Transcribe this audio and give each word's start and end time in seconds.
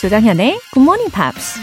조장현의 0.00 0.58
Good 0.72 0.80
Morning 0.82 1.12
Pops. 1.12 1.60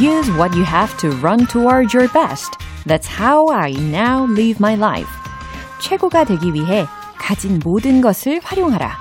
Use 0.00 0.30
what 0.30 0.56
you 0.56 0.64
have 0.64 0.96
to 0.96 1.10
run 1.20 1.46
toward 1.46 1.94
your 1.94 2.10
best. 2.10 2.56
That's 2.86 3.06
how 3.06 3.52
I 3.52 3.72
now 3.72 4.24
live 4.24 4.56
my 4.58 4.76
life. 4.76 5.10
최고가 5.82 6.24
되기 6.24 6.54
위해 6.54 6.86
가진 7.18 7.60
모든 7.62 8.00
것을 8.00 8.40
활용하라. 8.42 8.96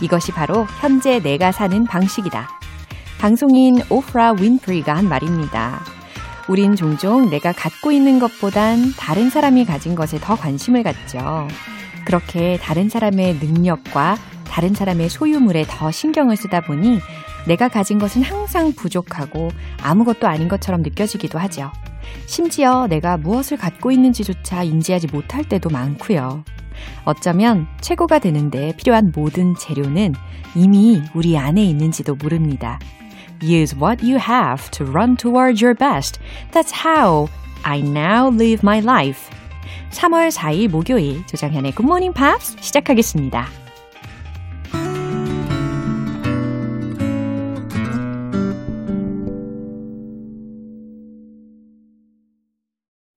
이것이 0.00 0.30
바로 0.30 0.64
현재 0.80 1.18
내가 1.18 1.50
사는 1.50 1.82
방식이다. 1.82 2.48
방송인 3.18 3.80
오프라 3.90 4.30
윈프리가 4.38 4.94
한 4.94 5.08
말입니다. 5.08 5.93
우린 6.48 6.76
종종 6.76 7.30
내가 7.30 7.52
갖고 7.52 7.90
있는 7.90 8.18
것보단 8.18 8.92
다른 8.98 9.30
사람이 9.30 9.64
가진 9.64 9.94
것에 9.94 10.18
더 10.20 10.36
관심을 10.36 10.82
갖죠. 10.82 11.48
그렇게 12.04 12.58
다른 12.60 12.88
사람의 12.88 13.36
능력과 13.36 14.16
다른 14.46 14.74
사람의 14.74 15.08
소유물에 15.08 15.64
더 15.68 15.90
신경을 15.90 16.36
쓰다 16.36 16.60
보니 16.60 17.00
내가 17.46 17.68
가진 17.68 17.98
것은 17.98 18.22
항상 18.22 18.72
부족하고 18.72 19.50
아무것도 19.82 20.26
아닌 20.26 20.48
것처럼 20.48 20.82
느껴지기도 20.82 21.38
하죠. 21.38 21.72
심지어 22.26 22.86
내가 22.86 23.16
무엇을 23.16 23.56
갖고 23.56 23.90
있는지조차 23.90 24.62
인지하지 24.62 25.08
못할 25.08 25.44
때도 25.44 25.70
많고요. 25.70 26.44
어쩌면 27.04 27.66
최고가 27.80 28.18
되는데 28.18 28.74
필요한 28.76 29.12
모든 29.14 29.54
재료는 29.56 30.14
이미 30.54 31.02
우리 31.14 31.38
안에 31.38 31.64
있는지도 31.64 32.14
모릅니다. 32.16 32.78
Use 33.40 33.74
what 33.74 34.02
you 34.02 34.18
have 34.18 34.70
to 34.72 34.84
run 34.84 35.16
toward 35.16 35.60
your 35.60 35.74
best. 35.74 36.18
That's 36.52 36.70
how 36.70 37.28
I 37.64 37.80
now 37.80 38.30
live 38.30 38.62
my 38.62 38.80
life. 38.80 39.30
3월 39.90 40.30
4일 40.30 40.68
목요일 40.68 41.24
조장현의 41.26 41.72
Good 41.72 41.86
Morning 41.86 42.14
Pops 42.14 42.56
시작하겠습니다. 42.60 43.46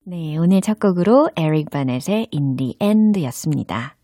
네, 0.06 0.38
오늘 0.38 0.62
첫 0.62 0.80
곡으로 0.80 1.30
에릭 1.36 1.70
바넷의 1.70 2.30
In 2.34 2.56
the 2.56 2.76
End 2.80 3.22
였습니다. 3.26 3.98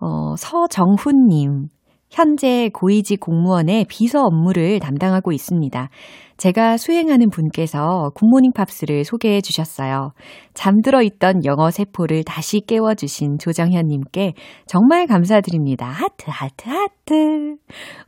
어, 0.00 0.34
서정훈님. 0.36 1.68
현재 2.10 2.70
고위직 2.72 3.20
공무원의 3.20 3.86
비서 3.88 4.22
업무를 4.22 4.80
담당하고 4.80 5.32
있습니다. 5.32 5.90
제가 6.36 6.76
수행하는 6.76 7.30
분께서 7.30 8.10
굿모닝 8.14 8.52
팝스를 8.52 9.04
소개해 9.04 9.40
주셨어요. 9.40 10.12
잠들어 10.54 11.02
있던 11.02 11.44
영어 11.44 11.70
세포를 11.70 12.22
다시 12.24 12.60
깨워 12.60 12.94
주신 12.94 13.38
조정현님께 13.38 14.34
정말 14.66 15.06
감사드립니다. 15.06 15.86
하트, 15.86 16.26
하트, 16.28 16.68
하트. 16.68 17.56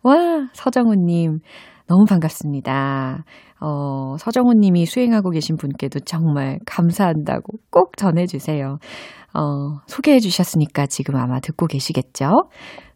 와, 0.03 0.49
서정훈님. 0.53 1.41
너무 1.89 2.05
반갑습니다. 2.09 3.25
어, 3.61 4.17
서정훈님이 4.17 4.87
수행하고 4.87 5.31
계신 5.31 5.57
분께도 5.57 6.01
정말 6.01 6.61
감사한다고 6.65 7.59
꼭 7.69 7.97
전해주세요. 7.97 8.79
어, 9.35 9.41
소개해 9.87 10.21
주셨으니까 10.21 10.87
지금 10.87 11.17
아마 11.17 11.41
듣고 11.41 11.67
계시겠죠? 11.67 12.31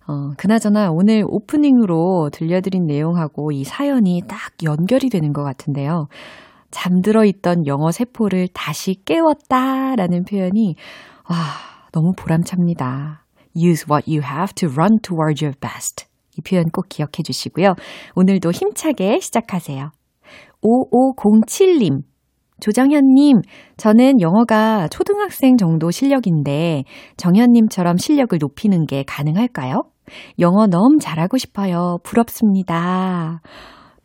어, 0.07 0.31
그나저나 0.37 0.91
오늘 0.91 1.25
오프닝으로 1.27 2.31
들려드린 2.31 2.85
내용하고 2.87 3.53
이 3.53 3.65
사연이 3.65 4.23
딱 4.29 4.53
연결이 4.63 5.09
되는 5.09 5.33
것 5.33 5.43
같은데요. 5.43 6.09
잠들어 6.71 7.25
있던 7.25 7.67
영어 7.67 7.91
세포를 7.91 8.49
다시 8.53 8.97
깨웠다라는 9.05 10.25
표현이, 10.25 10.75
와, 11.31 11.37
너무 11.93 12.13
보람찹니다. 12.17 13.25
Use 13.57 13.87
what 13.89 14.11
you 14.11 14.21
have 14.23 14.53
to 14.55 14.69
run 14.69 14.99
toward 15.01 15.43
your 15.43 15.57
best. 15.59 16.07
이 16.37 16.43
표현 16.43 16.65
꼭 16.71 16.87
기억해 16.89 17.23
주시고요. 17.25 17.75
오늘도 18.17 18.51
힘차게 18.51 19.21
시작하세요. 19.21 19.91
5507님. 20.63 22.03
조정현님, 22.61 23.41
저는 23.77 24.21
영어가 24.21 24.89
초등학생 24.89 25.57
정도 25.57 25.91
실력인데 25.91 26.85
정현님처럼 27.17 27.97
실력을 27.99 28.37
높이는 28.41 28.87
게 28.87 29.05
가능할까요? 29.07 29.83
영어 30.39 30.67
너무 30.67 30.99
잘하고 31.01 31.39
싶어요. 31.39 31.99
부럽습니다. 32.03 33.41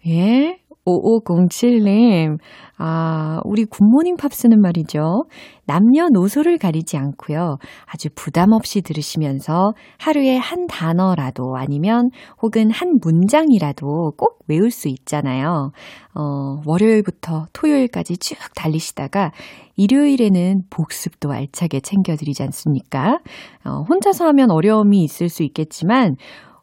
예? 0.08 0.60
5507님. 0.90 2.38
아, 2.78 3.40
우리 3.44 3.66
굿모닝 3.66 4.16
팝스는 4.18 4.62
말이죠. 4.62 5.24
남녀노소를 5.66 6.58
가리지 6.58 6.98
않고요. 6.98 7.58
아주 7.86 8.10
부담 8.16 8.54
없이 8.54 8.82
들으시면서 8.82 9.74
하루에 10.00 10.38
한 10.38 10.66
단어라도 10.68 11.56
아니면 11.58 12.10
혹은 12.42 12.72
한 12.72 12.98
문장이라도 13.02 14.14
꼭 14.18 14.40
외울 14.48 14.72
수 14.72 14.88
있잖아요. 14.88 15.72
어, 16.16 16.62
월요일부터 16.66 17.48
토요일까지 17.54 18.18
쭉 18.18 18.38
달리시다가 18.56 19.32
일요일에는 19.76 20.64
복습도 20.70 21.32
알차게 21.32 21.82
챙겨드리지 21.82 22.44
않습니까? 22.44 23.20
어, 23.66 23.84
혼자서 23.90 24.26
하면 24.28 24.52
어려움이 24.52 25.04
있을 25.04 25.30
수 25.30 25.44
있겠지만 25.44 26.16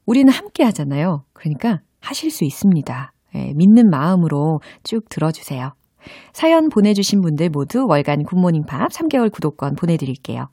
우리는 0.04 0.32
함께 0.32 0.64
하잖아요. 0.64 1.22
그러니까 1.32 1.80
하실 2.00 2.30
수 2.30 2.44
있습니다. 2.44 3.12
예, 3.36 3.52
믿는 3.54 3.90
마음으로 3.90 4.60
쭉 4.82 5.08
들어주세요. 5.08 5.72
사연 6.32 6.68
보내주신 6.68 7.20
분들 7.20 7.50
모두 7.50 7.86
월간 7.88 8.24
굿모닝 8.24 8.64
팝 8.66 8.88
3개월 8.88 9.30
구독권 9.30 9.74
보내드릴게요. 9.74 10.48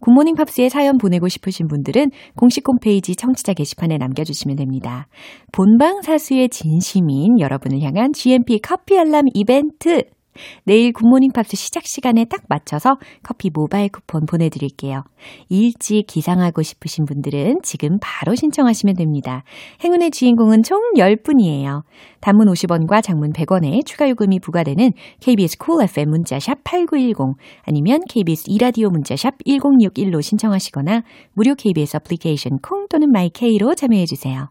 굿모닝 0.00 0.34
팝스에 0.34 0.68
사연 0.68 0.98
보내고 0.98 1.28
싶으신 1.28 1.66
분들은 1.66 2.10
공식 2.36 2.64
홈페이지 2.68 3.16
청취자 3.16 3.54
게시판에 3.54 3.96
남겨주시면 3.98 4.56
됩니다. 4.56 5.06
본방 5.52 6.02
사수에 6.02 6.50
진심인 6.50 7.40
여러분을 7.40 7.80
향한 7.82 8.12
GMP 8.12 8.60
커피 8.60 8.98
알람 8.98 9.26
이벤트 9.34 10.02
내일 10.64 10.92
굿모닝 10.92 11.32
팝스 11.32 11.56
시작 11.56 11.86
시간에 11.86 12.24
딱 12.24 12.42
맞춰서 12.48 12.96
커피 13.22 13.50
모바일 13.52 13.88
쿠폰 13.90 14.26
보내드릴게요. 14.26 15.02
일찍 15.48 16.06
기상하고 16.06 16.62
싶으신 16.62 17.04
분들은 17.04 17.60
지금 17.62 17.98
바로 18.00 18.34
신청하시면 18.34 18.96
됩니다. 18.96 19.44
행운의 19.82 20.10
주인공은 20.10 20.62
총 20.62 20.78
10분이에요. 20.96 21.82
단문 22.20 22.46
50원과 22.46 23.02
장문 23.02 23.32
100원의 23.32 23.84
추가 23.84 24.08
요금이 24.08 24.38
부과되는 24.40 24.92
KBS 25.20 25.58
쿨 25.58 25.72
cool 25.72 25.84
FM 25.84 26.10
문자샵 26.10 26.64
8910 26.64 27.36
아니면 27.62 28.00
KBS 28.08 28.44
이라디오 28.46 28.90
문자샵 28.90 29.38
1061로 29.46 30.22
신청하시거나 30.22 31.02
무료 31.34 31.54
KBS 31.54 31.96
애플리케이션 31.96 32.58
콩 32.60 32.86
또는 32.88 33.10
마이케이로 33.10 33.74
참여해주세요. 33.74 34.50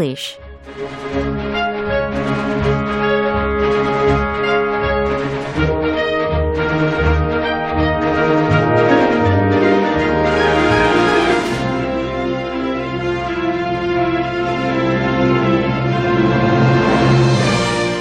English. 0.00 0.38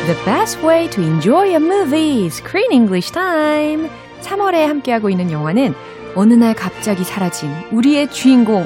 The 0.07 0.16
best 0.25 0.62
way 0.63 0.88
to 0.90 1.01
enjoy 1.01 1.54
a 1.54 1.60
movie. 1.60 2.30
Screen 2.30 2.72
English 2.72 3.12
time. 3.12 3.90
3월에 4.22 4.66
함께하고 4.66 5.10
있는 5.10 5.31
영화는 5.31 5.74
어느 6.16 6.34
날 6.34 6.56
갑자기 6.56 7.04
사라진 7.04 7.50
우리의 7.72 8.10
주인공. 8.10 8.66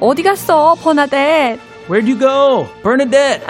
어디 0.00 0.22
갔어, 0.22 0.74
버나뎃? 0.76 1.69
Where'd 1.90 2.06
you 2.06 2.16
go? 2.16 2.68
Bernadette! 2.84 3.42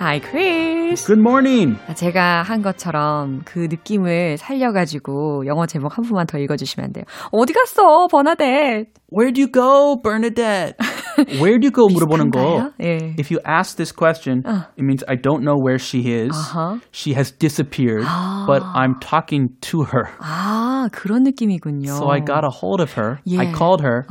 Hi, 0.00 0.18
Chris. 0.18 1.06
Good 1.06 1.20
morning. 1.20 1.78
제가 1.94 2.42
한 2.42 2.62
것처럼 2.62 3.42
그 3.44 3.68
느낌을 3.70 4.38
살려가지고 4.38 5.46
영어 5.46 5.64
제목 5.66 5.96
한 5.96 6.04
번만 6.04 6.26
더 6.26 6.36
읽어주시면 6.38 6.86
안 6.86 6.92
돼요. 6.92 7.04
어디 7.30 7.52
갔어, 7.52 8.08
버나뎃? 8.08 8.88
Where'd 9.12 9.38
you 9.38 9.46
go, 9.46 10.02
Bernadette? 10.02 10.74
Where 11.41 11.59
do 11.59 11.65
you 11.67 11.71
go 11.71 11.87
물어보는 11.87 12.31
거. 12.31 12.39
비슷한가요? 12.39 12.71
예. 12.81 13.15
If 13.19 13.29
you 13.31 13.39
ask 13.45 13.75
this 13.77 13.91
question, 13.91 14.43
it 14.77 14.83
means 14.83 15.03
I 15.07 15.15
don't 15.15 15.43
know 15.43 15.57
where 15.59 15.77
she 15.79 16.11
is. 16.13 16.31
Uh-huh. 16.31 16.79
She 16.91 17.13
has 17.13 17.31
disappeared, 17.31 18.05
but 18.47 18.63
I'm 18.73 18.95
talking 19.01 19.49
to 19.71 19.83
her. 19.91 20.07
아, 20.19 20.87
그런 20.91 21.23
느낌이군요. 21.23 21.91
So 21.97 22.09
I 22.09 22.19
got 22.23 22.43
a 22.45 22.49
hold 22.51 22.79
of 22.81 22.93
her. 22.95 23.19
I 23.27 23.43
Yeah. 23.49 23.51
called 23.53 23.81
her. 23.83 24.05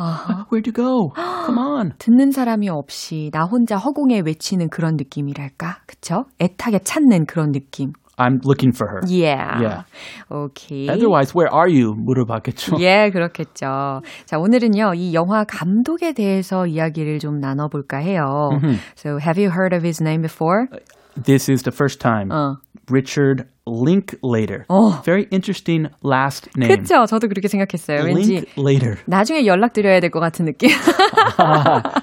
Where'd 0.51 0.67
you 0.69 0.73
go? 0.75 1.13
Come 1.47 1.59
on. 1.59 1.93
듣는 1.99 2.31
사람이 2.33 2.69
없이 2.69 3.31
나 3.33 3.45
혼자 3.45 3.77
허공에 3.77 4.21
외치는 4.21 4.69
그런 4.69 4.97
느낌이랄까? 4.97 5.79
그쵸? 5.87 6.27
애타게 6.41 6.81
찾는 6.85 7.25
그런 7.27 7.53
느낌. 7.53 7.93
I'm 8.19 8.41
looking 8.43 8.73
for 8.73 8.89
her. 8.89 9.01
Yeah. 9.07 9.61
Yeah. 9.61 9.83
오케이. 10.29 10.91
Otherwise, 10.91 11.35
where 11.35 11.49
are 11.53 11.69
you? 11.69 11.95
물어봤겠죠. 11.95 12.81
예, 12.81 13.11
그렇겠죠. 13.11 14.03
자, 14.27 14.39
오늘은요, 14.39 14.95
이 14.95 15.15
영화 15.15 15.45
감독에 15.45 16.13
대해서 16.13 16.67
이야기를 16.67 17.21
좀 17.21 17.39
나눠볼까 17.39 17.99
해요. 17.99 18.51
So, 18.97 19.19
have 19.19 19.39
you 19.39 19.51
heard 19.51 19.73
of 19.73 19.85
his 19.85 20.03
name 20.03 20.21
before? 20.23 20.67
This 21.15 21.49
is 21.49 21.63
the 21.63 21.73
first 21.73 22.01
time. 22.01 22.31
어. 22.31 22.57
Richard 22.91 23.45
Linklater. 23.66 24.66
어. 24.68 25.02
Very 25.06 25.26
interesting 25.32 25.88
last 26.04 26.50
name. 26.58 26.76
그쵸? 26.76 27.06
저도 27.06 27.28
그렇게 27.30 27.48
생각했어요. 27.48 28.04
왠지 28.04 28.44
Linklater. 28.58 28.98
나중에 29.08 29.46
연락드려야 29.46 30.00
될 30.02 30.10
것 30.12 30.20
같은 30.20 30.46
느낌. 30.46 30.70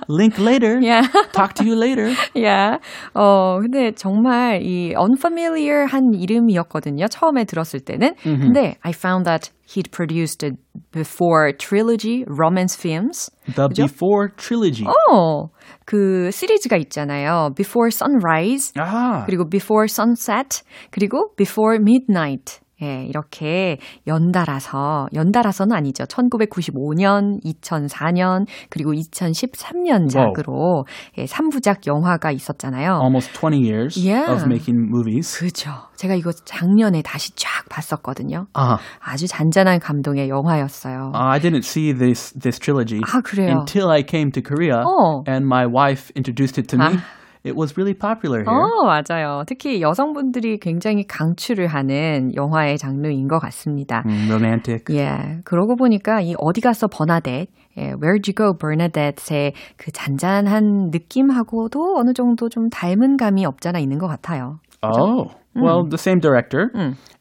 Linklater. 0.08 0.80
yeah. 0.80 1.06
Talk 1.32 1.54
to 1.54 1.64
you 1.64 1.74
later. 1.76 2.10
yeah. 2.34 2.78
어, 3.14 3.58
근데 3.60 3.92
정말 3.92 4.62
이 4.62 4.94
unfamiliar한 4.96 6.14
이름이었거든요. 6.14 7.06
처음에 7.08 7.44
들었을 7.44 7.80
때는. 7.80 8.14
근데 8.22 8.76
I 8.82 8.92
found 8.92 9.24
that 9.26 9.50
he'd 9.69 9.91
produced 9.91 10.43
a 10.43 10.51
before 10.91 11.51
trilogy 11.53 12.23
romance 12.27 12.75
films. 12.75 13.29
The 13.55 13.69
Before 13.69 14.29
Trilogy. 14.35 14.85
어, 14.85 15.49
그 15.85 16.29
시리즈가 16.31 16.77
있잖아요. 16.77 17.53
Before 17.55 17.89
Sunrise, 17.91 18.73
아. 18.77 19.25
그리고 19.25 19.49
Before 19.49 19.85
Sunset, 19.87 20.63
그리고 20.91 21.33
Before 21.35 21.77
Midnight. 21.79 22.59
예, 22.82 23.04
이렇게 23.04 23.78
연달아서, 24.06 25.08
연달아서는 25.14 25.76
아니죠. 25.76 26.04
1995년, 26.04 27.42
2004년, 27.44 28.46
그리고 28.70 28.92
2013년작으로 28.92 30.84
예, 31.18 31.24
3부작 31.24 31.86
영화가 31.86 32.30
있었잖아요. 32.32 33.00
Almost 33.00 33.32
20 33.32 33.62
years 33.62 33.98
Yeah. 33.98 34.32
of 34.32 34.44
making 34.46 34.88
movies. 34.88 35.38
그죠. 35.38 35.70
제가 35.96 36.14
이거 36.14 36.32
작년에 36.32 37.02
다시 37.02 37.32
쫙 37.34 37.68
봤었거든요. 37.68 38.46
Uh, 38.56 38.78
아주 39.00 39.26
잔잔한 39.28 39.80
감동의 39.80 40.28
영화였어요. 40.30 41.12
I 41.14 41.38
didn't 41.40 41.64
see 41.64 41.92
this 41.92 42.32
this 42.38 42.58
trilogy 42.58 43.00
아, 43.04 43.20
그래요? 43.20 43.58
until 43.58 43.90
I 43.90 44.02
came 44.08 44.30
to 44.32 44.42
Korea 44.42 44.82
어. 44.84 45.22
and 45.28 45.44
my 45.44 45.66
wife 45.66 46.10
introduced 46.16 46.58
it 46.58 46.68
to 46.68 46.78
me. 46.78 46.96
아. 46.96 47.19
It 47.43 47.55
was 47.55 47.77
really 47.77 47.93
popular 47.93 48.41
here. 48.41 48.49
어, 48.49 48.85
맞아요. 48.85 49.43
특히 49.45 49.79
여성분들이 49.79 50.57
굉장히 50.57 51.05
강추를 51.05 51.67
하는 51.67 52.33
영화의 52.33 52.79
장르인 52.79 53.27
것 53.27 53.37
같습니다. 53.37 54.01
Mm, 54.03 54.31
romantic. 54.31 54.85
예, 54.89 55.41
그러고 55.43 55.75
보니까 55.75 56.21
이 56.21 56.33
어디 56.39 56.59
가서 56.59 56.87
버나뎃, 56.87 57.47
예, 57.77 57.93
Where'd 57.93 58.25
You 58.25 58.33
Go, 58.33 58.53
Bernadette의 58.57 59.53
그 59.77 59.91
잔잔한 59.91 60.89
느낌하고도 60.91 61.97
어느 61.97 62.13
정도 62.13 62.49
좀 62.49 62.69
닮은 62.69 63.17
감이 63.17 63.45
없잖아 63.45 63.77
있는 63.77 63.99
것 63.99 64.07
같아요. 64.07 64.57
Oh, 64.81 65.29
well, 65.55 65.83
the 65.87 65.97
same 65.97 66.19
director. 66.19 66.71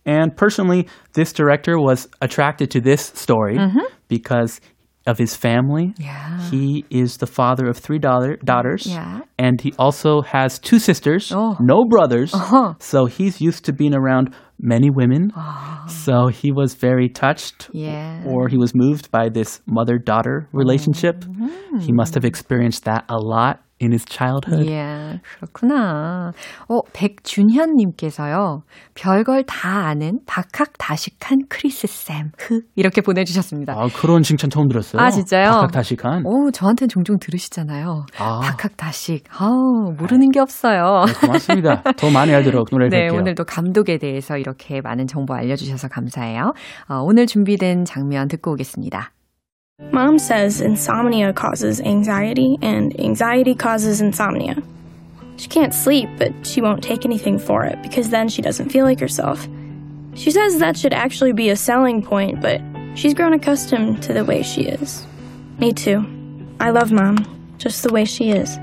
And 0.07 0.37
personally, 0.37 0.87
this 1.13 1.33
director 1.33 1.79
was 1.79 2.09
attracted 2.21 2.71
to 2.73 2.81
this 2.81 3.13
story 3.15 3.59
because 4.09 4.61
of 5.10 5.18
his 5.18 5.36
family. 5.36 5.94
Yeah. 5.98 6.40
He 6.50 6.86
is 6.90 7.18
the 7.18 7.28
father 7.28 7.68
of 7.68 7.78
three 7.78 8.00
daughter, 8.00 8.38
daughters. 8.44 8.86
Yeah. 8.86 9.22
And 9.38 9.60
he 9.62 9.74
also 9.78 10.22
has 10.22 10.60
two 10.60 10.80
sisters, 10.80 11.32
Oh. 11.34 11.58
no 11.60 11.86
brothers. 11.90 12.34
Uh-huh. 12.34 12.74
So 12.80 13.06
he's 13.06 13.42
used 13.42 13.66
to 13.66 13.74
being 13.74 13.96
around 13.96 14.34
many 14.62 14.90
women. 14.90 15.32
So 15.88 16.28
he 16.28 16.52
was 16.52 16.74
very 16.76 17.10
touched 17.10 17.70
Yeah. 17.74 18.24
or 18.26 18.48
he 18.50 18.58
was 18.58 18.72
moved 18.76 19.10
by 19.12 19.30
this 19.30 19.62
mother 19.66 19.98
daughter 19.98 20.48
relationship. 20.54 21.26
He 21.80 21.92
must 21.92 22.14
have 22.16 22.26
experienced 22.26 22.84
that 22.86 23.06
a 23.10 23.18
lot 23.18 23.62
in 23.82 23.92
his 23.92 24.06
childhood. 24.08 24.70
예, 24.70 25.20
그렇구나. 25.38 26.32
어, 26.68 26.80
백준현 26.94 27.76
님께서요, 27.76 28.64
별걸 28.96 29.46
다 29.46 29.88
아는 29.88 30.20
박학다식한 30.26 31.44
크리스 31.50 31.88
쌤, 31.88 32.32
흐, 32.38 32.62
이렇게 32.76 33.02
보내 33.02 33.24
주셨습니다. 33.24 33.74
아, 33.74 33.88
그런 33.96 34.22
칭찬 34.22 34.50
처음 34.50 34.68
들었어요. 34.68 35.02
아, 35.02 35.10
진짜요? 35.10 35.50
박학다식한. 35.52 36.24
오, 36.26 36.52
저한테는 36.52 36.90
종종 36.90 37.18
들으시잖아요. 37.20 38.06
아. 38.18 38.40
박학다식. 38.42 39.26
아우, 39.38 39.94
모르는 39.98 40.32
게 40.32 40.40
없어요. 40.40 41.06
네, 41.06 41.14
고맙습니다. 41.28 41.84
더 41.98 42.10
많이 42.12 42.34
알도록 42.34 42.70
네, 42.72 42.78
노력할게요. 42.78 43.20
오늘도 43.20 43.46
감독에 43.46 43.98
대해서 43.98 44.38
이렇게 44.38 44.82
많은 44.82 45.08
정보 45.08 45.34
알려 45.34 45.56
주셔서 45.56 45.88
감사해요. 45.88 46.54
어, 46.90 46.96
오늘 47.04 47.26
준비된 47.28 47.86
장면 47.86 48.28
듣고 48.28 48.52
오겠습니다. 48.54 49.12
Mom 49.92 50.20
says 50.20 50.62
insomnia 50.62 51.34
causes 51.34 51.80
anxiety, 51.82 52.58
and 52.62 53.00
anxiety 53.00 53.56
causes 53.56 54.02
insomnia. 54.02 54.62
She 55.38 55.48
can't 55.48 55.74
sleep, 55.74 56.10
but 56.18 56.34
she 56.46 56.62
won't 56.62 56.84
take 56.84 57.06
anything 57.06 57.40
for 57.40 57.64
it 57.64 57.82
because 57.82 58.10
then 58.10 58.28
she 58.28 58.42
doesn't 58.42 58.70
feel 58.70 58.86
like 58.86 59.00
herself. 59.00 59.48
She 60.16 60.32
says 60.32 60.60
that 60.60 60.78
should 60.78 60.94
actually 60.94 61.32
be 61.32 61.50
a 61.50 61.56
selling 61.56 62.02
point, 62.02 62.42
but 62.42 62.62
she's 62.94 63.14
grown 63.14 63.34
accustomed 63.34 64.04
to 64.04 64.14
the 64.14 64.26
way 64.26 64.44
she 64.44 64.64
is. 64.64 65.08
Me 65.60 65.72
too. 65.72 66.06
I 66.60 66.72
love 66.72 66.92
Mom, 66.92 67.56
just 67.58 67.84
the 67.84 67.94
way 67.94 68.04
she 68.04 68.32
is. 68.32 68.60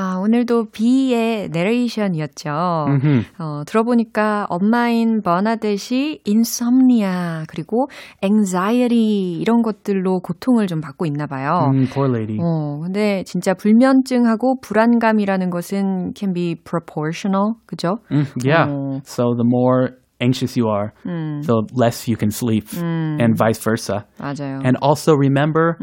아, 0.00 0.16
오늘도 0.22 0.66
비의 0.70 1.48
내레이션이었죠. 1.48 2.50
어, 2.50 3.62
들어보니까 3.66 4.46
엄마인 4.48 5.22
버나뎃이 5.22 6.20
인썸니아 6.24 7.46
그리고 7.48 7.88
anxiety 8.22 9.40
이런 9.40 9.62
것들로 9.62 10.20
고통을 10.20 10.68
좀 10.68 10.80
받고 10.80 11.04
있나 11.06 11.26
봐요. 11.26 11.72
음, 11.74 11.86
poor 11.92 12.08
lady. 12.08 12.38
어, 12.40 12.78
근데 12.80 13.24
진짜 13.24 13.54
불면증하고 13.54 14.60
불안감이라는 14.60 15.50
것은 15.50 16.12
can 16.14 16.32
be 16.32 16.54
proportional. 16.54 17.54
그죠? 17.66 17.98
음, 18.12 18.24
yeah. 18.44 18.70
어. 18.70 19.00
So 19.04 19.34
the 19.34 19.44
more 19.44 19.98
anxious 20.20 20.56
you 20.56 20.68
are, 20.68 20.92
the 21.04 21.62
less 21.74 22.06
you 22.08 22.16
can 22.16 22.30
sleep, 22.30 22.66
and 22.76 23.36
vice 23.36 23.58
versa. 23.58 24.04
맞아요. 24.20 24.60
And 24.64 24.76
also 24.80 25.14
remember, 25.14 25.76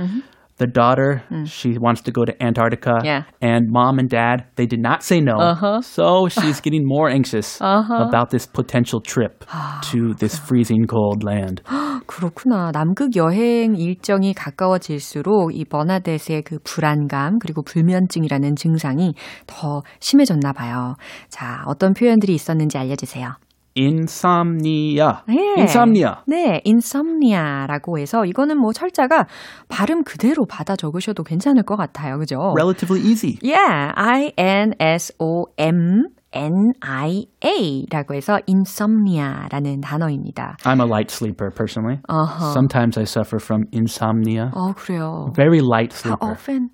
the 0.57 0.67
daughter, 0.67 1.23
she 1.45 1.77
wants 1.77 2.01
to 2.03 2.11
go 2.11 2.23
to 2.25 2.33
Antarctica, 2.41 3.01
Yeah. 3.03 3.23
and 3.41 3.67
mom 3.69 3.99
and 3.99 4.09
dad, 4.09 4.45
they 4.55 4.65
did 4.65 4.79
not 4.79 5.03
say 5.03 5.19
no. 5.19 5.35
Uh-huh. 5.37 5.81
So 5.81 6.27
she's 6.29 6.61
getting 6.61 6.83
more 6.85 7.09
anxious 7.09 7.59
about 7.61 8.29
this 8.29 8.45
potential 8.45 9.01
trip 9.01 9.43
to 9.91 10.13
this 10.15 10.37
freezing 10.39 10.85
cold 10.87 11.23
land. 11.23 11.61
그렇구나. 12.07 12.71
남극 12.71 13.15
여행 13.15 13.75
일정이 13.75 14.33
가까워질수록 14.33 15.55
이 15.55 15.65
버나뎃의 15.65 16.43
그 16.43 16.59
불안감 16.63 17.39
그리고 17.39 17.63
불면증이라는 17.63 18.55
증상이 18.55 19.13
더 19.47 19.81
심해졌나 19.99 20.53
봐요. 20.53 20.95
자, 21.29 21.63
어떤 21.65 21.93
표현들이 21.93 22.33
있었는지 22.33 22.77
알려주세요. 22.77 23.33
Insomnia. 23.75 25.21
네. 25.27 25.55
Insomnia. 25.57 26.15
네, 26.27 26.61
insomnia라고 26.65 27.99
해서 27.99 28.25
이거는 28.25 28.57
뭐 28.57 28.71
철자가 28.71 29.27
발음 29.67 30.03
그대로 30.03 30.45
받아 30.45 30.75
적으셔도 30.75 31.23
괜찮을 31.23 31.63
것 31.63 31.75
같아요. 31.75 32.17
그죠? 32.17 32.53
Relatively 32.55 33.01
easy. 33.01 33.37
Yeah, 33.43 33.91
I 33.95 34.31
N 34.37 34.73
S 34.79 35.11
O 35.19 35.45
M 35.57 36.07
N 36.33 36.73
I 36.81 37.27
A라고 37.43 38.13
해서 38.13 38.39
insomnia라는 38.47 39.81
단어입니다. 39.81 40.57
I'm 40.63 40.81
a 40.81 40.85
light 40.85 41.09
sleeper 41.09 41.49
personally. 41.49 41.99
Uh-huh. 42.09 42.51
Sometimes 42.53 42.97
I 42.97 43.03
suffer 43.03 43.39
from 43.39 43.65
insomnia. 43.71 44.51
어, 44.53 44.73
그래요. 44.75 45.31
Very 45.35 45.61
light 45.61 45.93
How 45.93 46.15
sleeper. 46.15 46.31
often? 46.31 46.69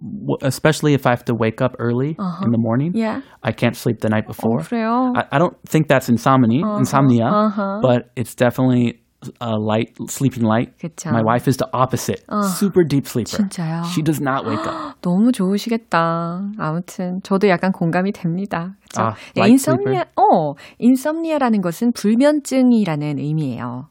W- 0.00 0.38
Especially 0.42 0.94
if 0.94 1.04
I 1.06 1.10
have 1.10 1.24
to 1.26 1.34
wake 1.34 1.60
up 1.60 1.76
early 1.78 2.16
in 2.42 2.50
the 2.52 2.58
morning. 2.58 2.92
Yeah. 2.94 3.20
I 3.42 3.52
can't 3.52 3.76
sleep 3.76 4.00
the 4.00 4.08
night 4.08 4.24
어, 4.24 4.28
before. 4.28 4.60
그래요. 4.60 5.12
I, 5.14 5.24
I 5.32 5.38
don't 5.38 5.56
think 5.68 5.88
that's 5.88 6.08
insomnia, 6.08 6.64
insomnia, 6.78 7.26
uh-huh. 7.26 7.80
but 7.82 8.10
it's 8.16 8.34
definitely 8.34 9.02
a 9.42 9.52
light, 9.58 9.92
sleeping 10.08 10.44
light. 10.44 10.78
그쵸. 10.78 11.10
My 11.12 11.20
wife 11.20 11.46
is 11.46 11.58
the 11.58 11.68
opposite. 11.74 12.24
Super 12.56 12.84
deep 12.84 13.06
sleeper. 13.06 13.36
진짜요? 13.36 13.84
She 13.92 14.00
does 14.00 14.20
not 14.22 14.46
wake 14.46 14.64
up. 14.64 14.96
너무 15.02 15.32
좋으시겠다. 15.32 16.40
아무튼 16.56 17.20
저도 17.22 17.48
약간 17.48 17.70
공감이 17.72 18.12
됩니다. 18.12 18.76
그쵸? 18.88 19.02
아, 19.02 19.14
네, 19.34 19.42
light 19.42 19.52
인썸니아, 19.52 20.04
어, 20.16 20.54
인썸니아라는 20.78 21.60
것은 21.60 21.92
불면증이라는 21.92 23.18
의미예요. 23.18 23.88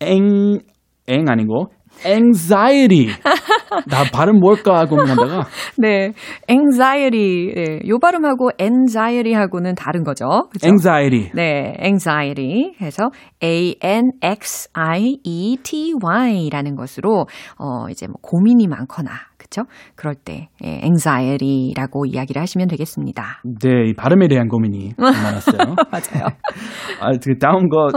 앵, 0.00 0.60
앵 1.08 1.28
아니고 1.28 1.66
anxiety. 2.06 3.12
나 3.87 4.03
발음 4.11 4.39
뭘까 4.39 4.85
고민하다가. 4.85 5.45
네. 5.77 6.13
anxiety. 6.49 7.53
네. 7.53 7.79
요 7.87 7.99
발음하고 7.99 8.51
anxiety하고는 8.59 9.75
다른 9.75 10.03
거죠. 10.03 10.47
그죠? 10.51 10.67
anxiety. 10.67 11.31
네. 11.33 11.75
anxiety 11.81 12.75
해서 12.81 13.09
a-n-x-i-e-t-y라는 15.53 16.75
것으로 16.75 17.25
어 17.57 17.89
이제 17.89 18.07
뭐 18.07 18.15
고민이 18.21 18.67
많거나 18.67 19.11
그렇죠? 19.43 19.69
그럴 19.95 20.15
때 20.15 20.49
예, 20.63 20.81
anxiety라고 20.83 22.05
이야기를 22.05 22.41
하시면 22.41 22.67
되겠습니다. 22.67 23.41
네, 23.43 23.89
이 23.89 23.93
발음에 23.93 24.27
대한 24.27 24.47
고민이 24.47 24.93
많았어요. 24.97 25.75
맞아요. 25.91 26.27
아, 26.99 27.11
그 27.21 27.37
다음 27.37 27.69
거 27.69 27.89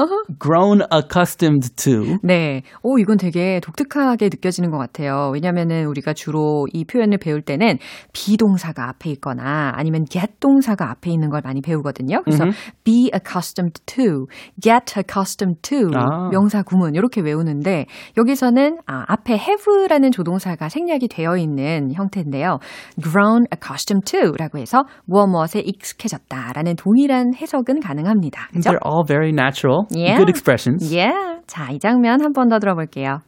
grown 0.43 0.81
accustomed 0.93 1.75
to. 1.77 2.19
네. 2.23 2.63
오, 2.83 2.99
이건 2.99 3.17
되게 3.17 3.61
독특하게 3.61 4.27
느껴지는 4.27 4.71
것 4.71 4.79
같아요. 4.79 5.31
왜냐면은 5.33 5.87
우리가 5.87 6.13
주로 6.13 6.67
이 6.73 6.85
표현을 6.85 7.19
배울 7.19 7.43
때는 7.43 7.79
비동사가 8.13 8.89
앞에 8.89 9.11
있거나 9.11 9.73
아니면 9.75 10.05
get 10.09 10.35
동사가 10.41 10.91
앞에 10.91 11.11
있는 11.11 11.31
걸 11.31 11.41
많이 11.45 11.61
배우거든요. 11.61 12.23
그래서 12.25 12.45
mm-hmm. 12.45 12.73
be 12.85 13.11
accustomed 13.15 13.81
to, 13.87 14.27
get 14.61 14.99
accustomed 14.99 15.61
to 15.63 15.89
아. 15.95 16.29
명사 16.31 16.63
구문 16.63 16.95
이렇게 16.95 17.21
외우는데 17.21 17.87
여기서는 18.17 18.79
아, 18.87 19.05
앞에 19.09 19.35
have라는 19.35 20.11
조동사가 20.11 20.69
생략이 20.69 21.09
되어 21.36 21.36
있는 21.38 21.92
형태인데요. 21.94 22.58
grown 23.04 23.46
accustomed 23.54 24.06
to라고 24.10 24.58
해서 24.58 24.86
무엇 25.06 25.28
무엇에 25.28 25.60
익숙해졌다라는 25.60 26.78
동일한 26.78 27.34
해석은 27.36 27.82
가능합니다. 27.82 28.48
그죠? 28.54 28.72
They're 28.72 28.86
all 28.86 29.04
very 29.06 29.30
natural, 29.32 29.86
yeah. 29.92 30.18
good 30.18 30.30
expressions. 30.30 30.90
Yeah. 30.92 31.42
자, 31.46 31.70
이 31.72 31.80
장면 31.80 32.22
한 32.22 32.34
번 32.34 32.50
더 32.50 32.58
들어볼게요. 32.60 33.20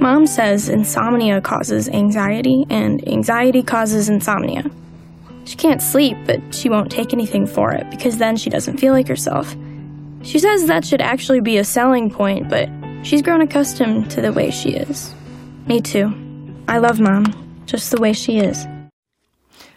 Mom 0.00 0.24
says 0.26 0.68
insomnia 0.68 1.40
causes 1.40 1.88
anxiety, 1.88 2.64
and 2.70 3.02
anxiety 3.08 3.62
causes 3.62 4.08
insomnia. 4.08 4.62
She 5.46 5.56
can't 5.56 5.82
sleep, 5.82 6.16
but 6.26 6.38
she 6.54 6.68
won't 6.70 6.92
take 6.92 7.12
anything 7.12 7.44
for 7.46 7.72
it 7.72 7.90
because 7.90 8.18
then 8.18 8.36
she 8.36 8.50
doesn't 8.50 8.78
feel 8.78 8.92
like 8.92 9.08
herself. 9.08 9.56
She 10.22 10.38
says 10.38 10.66
that 10.66 10.84
should 10.84 11.00
actually 11.00 11.40
be 11.40 11.56
a 11.56 11.64
selling 11.64 12.10
point, 12.10 12.48
but 12.48 12.68
she's 13.02 13.22
grown 13.22 13.40
accustomed 13.40 14.10
to 14.12 14.20
the 14.20 14.32
way 14.32 14.50
she 14.50 14.76
is. 14.76 15.12
Me 15.66 15.80
too. 15.80 16.12
I 16.67 16.77
love 16.79 16.99
mom, 16.99 17.25
just 17.65 17.91
the 17.91 18.01
way 18.01 18.11
she 18.11 18.37
is. 18.37 18.67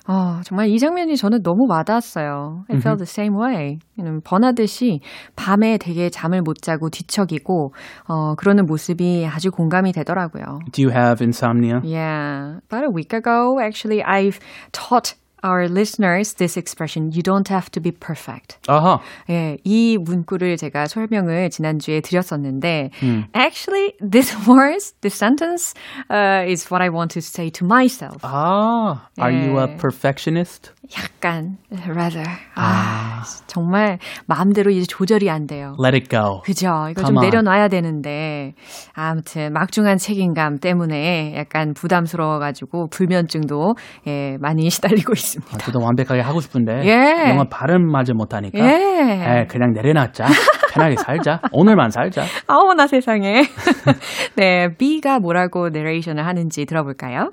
어, 0.07 0.41
정말 0.43 0.69
이 0.69 0.79
장면이 0.79 1.19
저는 1.19 1.43
너무 1.43 1.67
와닿았어요. 1.69 2.65
I 2.71 2.79
felt 2.79 2.97
the 2.97 3.07
same 3.07 3.37
way. 3.39 3.79
번하듯이 4.25 5.01
밤에 5.37 5.77
되게 5.77 6.09
잠을 6.09 6.41
못 6.41 6.63
자고 6.63 6.89
뒤척이고 6.89 7.75
어, 8.09 8.35
그러는 8.37 8.65
모습이 8.65 9.27
아주 9.31 9.51
공감이 9.51 9.93
되더라고요. 9.93 10.61
Do 10.73 10.83
you 10.83 10.91
have 10.91 11.21
insomnia? 11.21 11.83
Yeah. 11.85 12.61
About 12.71 12.85
a 12.85 12.91
week 12.91 13.13
ago, 13.13 13.61
actually, 13.61 14.03
I've 14.03 14.41
taught 14.73 15.15
our 15.44 15.68
listeners 15.68 16.36
this 16.36 16.56
expression, 16.56 17.12
you 17.12 17.22
don't 17.22 17.50
have 17.50 17.70
to 17.72 17.82
be 17.82 17.92
perfect. 17.92 18.58
아하. 18.68 19.02
예, 19.30 19.58
이 19.64 19.98
문구를 19.98 20.56
제가 20.58 20.88
설명을 20.88 21.50
지난주에 21.50 22.00
드렸었는데, 22.00 22.92
음. 23.04 23.26
actually, 23.36 23.94
this 24.00 24.34
words, 24.48 24.94
this 25.02 25.16
sentence, 25.16 25.74
uh, 26.10 26.46
is 26.48 26.72
what 26.72 26.82
I 26.82 26.90
want 26.90 27.12
to 27.14 27.22
say 27.22 27.50
to 27.52 27.66
myself. 27.66 28.22
아, 28.22 29.02
are 29.20 29.32
예. 29.32 29.46
you 29.46 29.60
a 29.60 29.68
perfectionist? 29.78 30.72
약간, 30.97 31.59
rather. 31.71 32.25
아, 32.55 33.21
아, 33.21 33.23
정말 33.47 33.99
마음대로 34.27 34.71
이제 34.71 34.87
조절이 34.89 35.29
안 35.29 35.47
돼요. 35.47 35.75
Let 35.79 35.95
it 35.95 36.09
go. 36.09 36.41
그죠. 36.43 36.89
이거 36.91 37.03
좀 37.05 37.17
on. 37.19 37.25
내려놔야 37.27 37.69
되는데, 37.69 38.55
아무튼 38.95 39.53
막중한 39.53 39.99
책임감 39.99 40.61
때문에 40.61 41.35
약간 41.37 41.75
부담스러워가지고 41.75 42.89
불면증도 42.89 43.75
예, 44.07 44.39
많이 44.41 44.69
시달리고 44.71 45.13
있습니다. 45.13 45.55
아, 45.55 45.59
저도 45.59 45.81
완벽하게 45.83 46.21
하고 46.23 46.41
싶은데 46.41 46.83
예. 46.85 47.31
영어 47.31 47.45
발음 47.45 47.91
맞을 47.91 48.15
못하니까 48.15 48.59
예. 48.59 49.43
에, 49.43 49.47
그냥 49.47 49.73
내려놨자. 49.75 50.25
편하게 50.73 50.97
살자. 50.97 51.41
오늘만 51.53 51.91
살자. 51.91 52.23
어머나 52.47 52.87
세상에. 52.87 53.43
네, 54.37 54.69
B가 54.77 55.19
뭐라고 55.19 55.69
내레이션을 55.71 56.25
하는지 56.27 56.65
들어볼까요? 56.67 57.31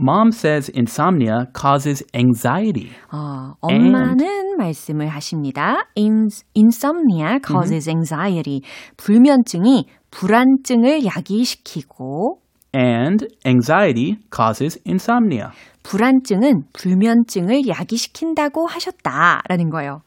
Mom 0.00 0.30
says 0.30 0.68
insomnia 0.68 1.46
causes 1.52 2.04
anxiety. 2.14 2.90
어, 3.10 3.54
엄마는 3.60 4.20
and... 4.20 4.56
말씀을 4.56 5.08
하십니다. 5.08 5.86
In, 5.96 6.28
insomnia 6.54 7.40
causes 7.40 7.88
mm-hmm. 7.88 7.98
anxiety. 7.98 8.60
불면증이 8.96 9.86
불안증을 10.10 11.04
야기시키고 11.04 12.40
and 12.72 13.26
anxiety 13.44 14.18
causes 14.30 14.78
insomnia. 14.86 15.50
불안증은 15.82 16.64
불면증을 16.74 17.66
야기시킨다고 17.66 18.66
하셨다라는 18.66 19.70
거예요. 19.70 20.02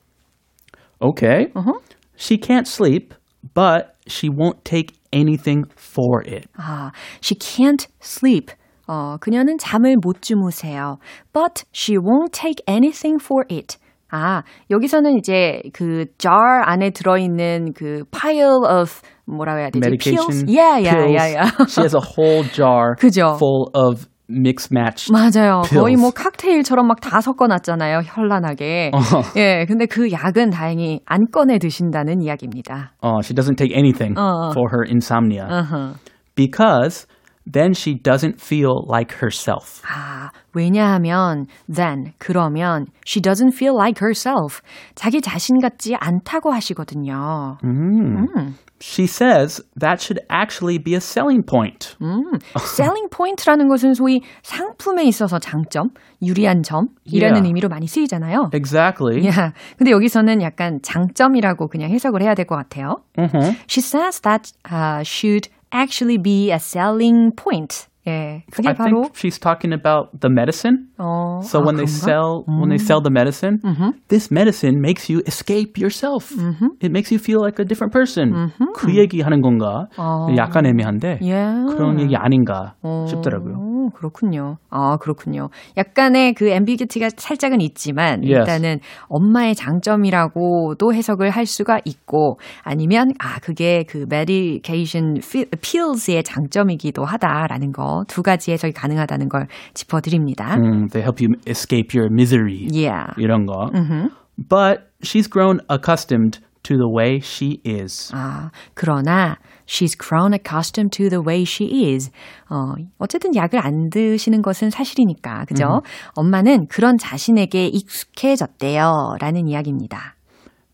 Okay. 1.02 1.52
Uh-huh. 1.56 1.80
She 2.16 2.38
can't 2.38 2.68
sleep, 2.68 3.14
but 3.54 3.96
she 4.08 4.30
won't 4.30 4.64
take 4.64 4.94
anything 5.12 5.66
for 5.76 6.22
it. 6.26 6.48
아, 6.58 6.92
she 7.20 7.36
can't 7.36 7.88
sleep. 8.00 8.52
어, 8.87 9.17
그녀는 9.21 9.59
잠을 9.59 9.97
못 10.01 10.23
주무세요. 10.23 10.99
But 11.33 11.65
she 11.73 11.97
won't 11.99 12.33
take 12.33 12.63
anything 12.69 13.19
for 13.23 13.45
it. 13.51 13.77
아, 14.11 14.43
여기서는 14.71 15.19
이제 15.19 15.61
그 15.73 16.07
jar 16.19 16.63
안에 16.65 16.91
들어있는 16.91 17.73
그 17.75 18.05
pile 18.13 18.63
of 18.65 19.03
뭐라고 19.27 19.59
해야 19.59 19.71
되지? 19.71 19.81
Medication, 19.81 20.27
pills? 20.29 20.45
Yeah, 20.47 20.79
yeah, 20.79 20.95
pills. 20.95 21.13
yeah, 21.13 21.27
yeah. 21.35 21.67
she 21.67 21.83
has 21.83 21.95
a 21.95 22.01
whole 22.01 22.45
jar 22.55 22.95
그죠? 22.95 23.35
full 23.37 23.67
of 23.75 24.07
mix 24.29 24.71
match. 24.73 25.11
맞아요. 25.11 25.63
pills. 25.67 25.75
거의 25.75 25.97
뭐 25.97 26.13
칵테일처럼 26.13 26.87
막 26.87 27.01
다 27.01 27.21
섞어놨잖아요. 27.21 28.03
현란하게. 28.05 28.93
uh-huh. 28.95 29.23
예, 29.37 29.67
근데 29.67 29.87
그 29.87 30.11
약은 30.13 30.51
다행히 30.51 31.01
안 31.05 31.27
꺼내 31.33 31.59
드신다는 31.59 32.23
이야기입니다. 32.23 32.93
Oh, 33.03 33.21
she 33.23 33.35
doesn't 33.35 33.57
take 33.59 33.73
anything 33.77 34.15
uh-huh. 34.17 34.53
for 34.55 34.71
her 34.71 34.85
insomnia. 34.85 35.47
Uh-huh. 35.51 35.95
Because 36.37 37.07
then 37.51 37.73
she 37.73 37.95
doesn't 37.95 38.41
feel 38.41 38.85
like 38.89 39.13
herself. 39.23 39.83
아, 39.87 40.31
왜냐하면 40.55 41.47
then 41.69 42.13
그러면 42.19 42.87
she 43.05 43.21
doesn't 43.21 43.55
feel 43.55 43.75
like 43.75 44.01
herself. 44.01 44.61
자기 44.95 45.21
자신 45.21 45.61
같지 45.61 45.95
않다고 45.95 46.53
하시거든요. 46.53 47.59
음. 47.65 48.27
음. 48.37 48.55
She 48.79 49.07
says 49.07 49.63
that 49.81 50.03
should 50.03 50.21
actually 50.29 50.77
be 50.77 50.93
a 50.93 51.01
selling 51.01 51.43
point. 51.43 51.97
음, 52.03 52.39
selling 52.59 53.09
point라는 53.09 53.69
것은 53.69 53.95
소위 53.95 54.21
상품에 54.43 55.05
있어서 55.05 55.39
장점, 55.39 55.89
유리한 56.21 56.63
점이라는 56.63 57.37
yeah. 57.37 57.47
의미로 57.49 57.71
많이 57.71 57.87
쓰이잖아요. 57.87 58.51
Exactly. 58.53 59.23
Yeah. 59.23 59.55
근데 59.79 59.93
여기서는 59.93 60.43
약간 60.43 60.81
장점이라고 60.83 61.69
그냥 61.69 61.91
해석을 61.91 62.21
해야 62.21 62.35
될 62.35 62.45
것 62.45 62.57
같아요. 62.57 62.97
Uh-huh. 63.17 63.57
She 63.67 63.81
says 63.81 64.21
that 64.21 64.53
uh, 64.71 65.03
should 65.03 65.49
actually 65.72 66.18
be 66.18 66.52
a 66.52 66.60
selling 66.60 67.32
point. 67.36 67.88
예, 68.08 68.44
그게 68.52 68.70
I 68.70 68.74
바로 68.74 69.04
think 69.04 69.16
she's 69.16 69.38
talking 69.38 69.72
about 69.74 70.10
the 70.22 70.30
medicine. 70.30 70.90
어, 70.98 71.40
so 71.44 71.60
아, 71.60 71.66
when 71.66 71.78
they 71.78 71.86
sell 71.86 72.44
음. 72.50 72.60
when 72.60 72.70
they 72.70 72.82
sell 72.82 73.00
the 73.00 73.12
medicine, 73.14 73.62
mm-hmm. 73.62 73.92
this 74.08 74.32
medicine 74.32 74.82
makes 74.82 75.08
you 75.08 75.22
escape 75.28 75.78
yourself. 75.78 76.34
Mm-hmm. 76.34 76.82
It 76.82 76.92
makes 76.92 77.12
you 77.12 77.20
feel 77.20 77.46
like 77.46 77.62
a 77.62 77.66
different 77.66 77.94
person. 77.94 78.34
Mm-hmm. 78.34 78.74
그 78.74 78.98
얘기 78.98 79.22
하는 79.22 79.42
건가? 79.42 79.86
어. 79.98 80.34
약간 80.36 80.66
애매한데 80.66 81.20
yeah. 81.22 81.70
그런 81.70 82.00
얘기 82.00 82.16
아닌가 82.16 82.74
어. 82.82 83.06
싶더라고요. 83.08 83.75
그렇군요. 83.91 84.57
아, 84.71 84.97
그렇군요. 84.97 85.49
약간의 85.77 86.35
그 86.35 86.51
ambiguity가 86.51 87.11
살짝은 87.17 87.61
있지만 87.61 88.23
yes. 88.23 88.39
일단은 88.39 88.81
엄마의 89.09 89.55
장점이라고도 89.55 90.93
해석을 90.93 91.31
할 91.31 91.47
수가 91.47 91.81
있고 91.85 92.39
아니면 92.63 93.13
아, 93.19 93.39
그게 93.41 93.85
그 93.89 94.07
medication 94.09 95.15
pills의 95.61 96.23
장점이기도 96.25 97.05
하다라는 97.05 97.73
거 97.73 98.05
두 98.09 98.23
가지 98.23 98.53
해석이 98.53 98.73
가능하다는 98.73 99.29
걸 99.29 99.47
짚어 99.75 100.01
드립니다. 100.01 100.57
Mm, 100.57 100.89
they 100.89 101.03
help 101.03 101.21
you 101.21 101.35
escape 101.47 101.95
your 101.95 102.11
misery. 102.11 102.67
Yeah. 102.73 103.13
이런 103.19 103.47
거. 103.47 103.71
Mm-hmm. 103.75 104.09
But 104.39 104.91
she's 105.03 105.29
grown 105.29 105.61
accustomed 105.71 106.39
to 106.67 106.77
the 106.77 106.89
way 106.89 107.21
she 107.23 107.61
is. 107.65 108.13
아, 108.15 108.51
그러나 108.75 109.37
she's 109.67 109.97
grown 109.97 110.33
accustomed 110.33 110.91
to 110.91 111.09
the 111.09 111.23
way 111.25 111.43
she 111.43 111.93
is. 111.93 112.11
어, 112.51 112.75
어쨌든 112.99 113.35
약을 113.35 113.59
안 113.65 113.91
드시는 113.91 114.43
것은 114.43 114.71
사실이니까, 114.71 115.45
그죠? 115.47 115.65
음. 115.65 115.81
엄마는 116.15 116.67
그런 116.69 116.97
자신에게 116.99 117.67
익숙해졌대요. 117.67 119.17
라는 119.21 119.47
이야기입니다. 119.49 120.17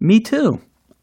Me 0.00 0.22
too. 0.22 0.58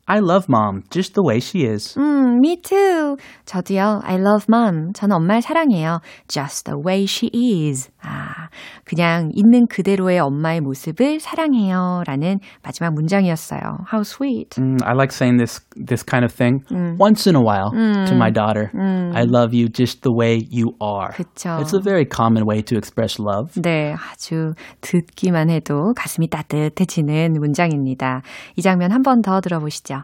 I 0.05 0.17
love 0.17 0.47
mom 0.49 0.81
just 0.89 1.13
the 1.13 1.23
way 1.23 1.37
she 1.37 1.63
is. 1.71 1.95
음, 1.99 2.39
me 2.43 2.59
too. 2.61 3.15
저도요. 3.45 4.01
I 4.03 4.15
love 4.15 4.47
mom. 4.49 4.91
저는 4.93 5.15
엄마를 5.15 5.43
사랑해요. 5.43 6.01
Just 6.27 6.65
the 6.65 6.81
way 6.83 7.03
she 7.03 7.29
is. 7.31 7.91
아, 8.01 8.47
그냥 8.85 9.29
있는 9.33 9.67
그대로의 9.67 10.19
엄마의 10.19 10.61
모습을 10.61 11.19
사랑해요. 11.19 12.03
라는 12.07 12.39
마지막 12.63 12.93
문장이었어요. 12.93 13.59
How 13.91 14.01
sweet. 14.01 14.55
Mm, 14.57 14.77
I 14.83 14.93
like 14.93 15.11
saying 15.11 15.37
this, 15.37 15.59
this 15.75 16.01
kind 16.03 16.23
of 16.23 16.31
thing 16.33 16.63
mm. 16.71 16.97
once 16.97 17.27
in 17.27 17.35
a 17.35 17.41
while 17.41 17.71
mm. 17.71 18.07
to 18.07 18.15
my 18.15 18.31
daughter. 18.31 18.71
I 18.73 19.23
love 19.23 19.53
you 19.53 19.67
just 19.67 20.01
the 20.03 20.13
way 20.13 20.39
you 20.49 20.75
are. 20.81 21.11
그쵸. 21.11 21.59
It's 21.59 21.73
a 21.73 21.81
very 21.81 22.05
common 22.05 22.45
way 22.45 22.61
to 22.61 22.77
express 22.77 23.19
love. 23.19 23.59
네, 23.61 23.93
아주 23.93 24.53
듣기만 24.81 25.49
해도 25.49 25.93
가슴이 25.95 26.29
따뜻해지는 26.29 27.33
문장입니다. 27.33 28.21
이 28.55 28.61
장면 28.61 28.91
한 28.91 29.03
번 29.03 29.21
더 29.21 29.41
들어보시죠. 29.41 30.03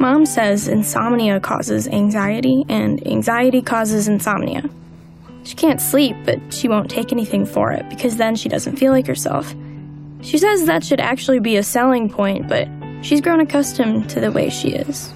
Mom 0.00 0.24
says 0.26 0.68
insomnia 0.68 1.38
causes 1.40 1.88
anxiety, 1.88 2.64
and 2.68 3.00
anxiety 3.06 3.62
causes 3.62 4.08
insomnia. 4.08 4.62
She 5.47 5.55
can't 5.55 5.81
sleep, 5.81 6.15
but 6.25 6.39
she 6.53 6.67
won't 6.69 6.89
take 6.89 7.11
anything 7.11 7.45
for 7.45 7.71
it 7.71 7.87
because 7.89 8.17
then 8.17 8.35
she 8.35 8.47
doesn't 8.49 8.77
feel 8.77 8.91
like 8.93 9.07
herself. 9.07 9.53
She 10.21 10.37
says 10.37 10.65
that 10.65 10.83
should 10.85 11.01
actually 11.01 11.39
be 11.39 11.57
a 11.57 11.63
selling 11.63 12.09
point, 12.09 12.47
but 12.47 12.67
she's 13.01 13.19
grown 13.19 13.41
accustomed 13.41 14.09
to 14.11 14.21
the 14.21 14.31
way 14.31 14.49
she 14.49 14.69
is. 14.69 15.11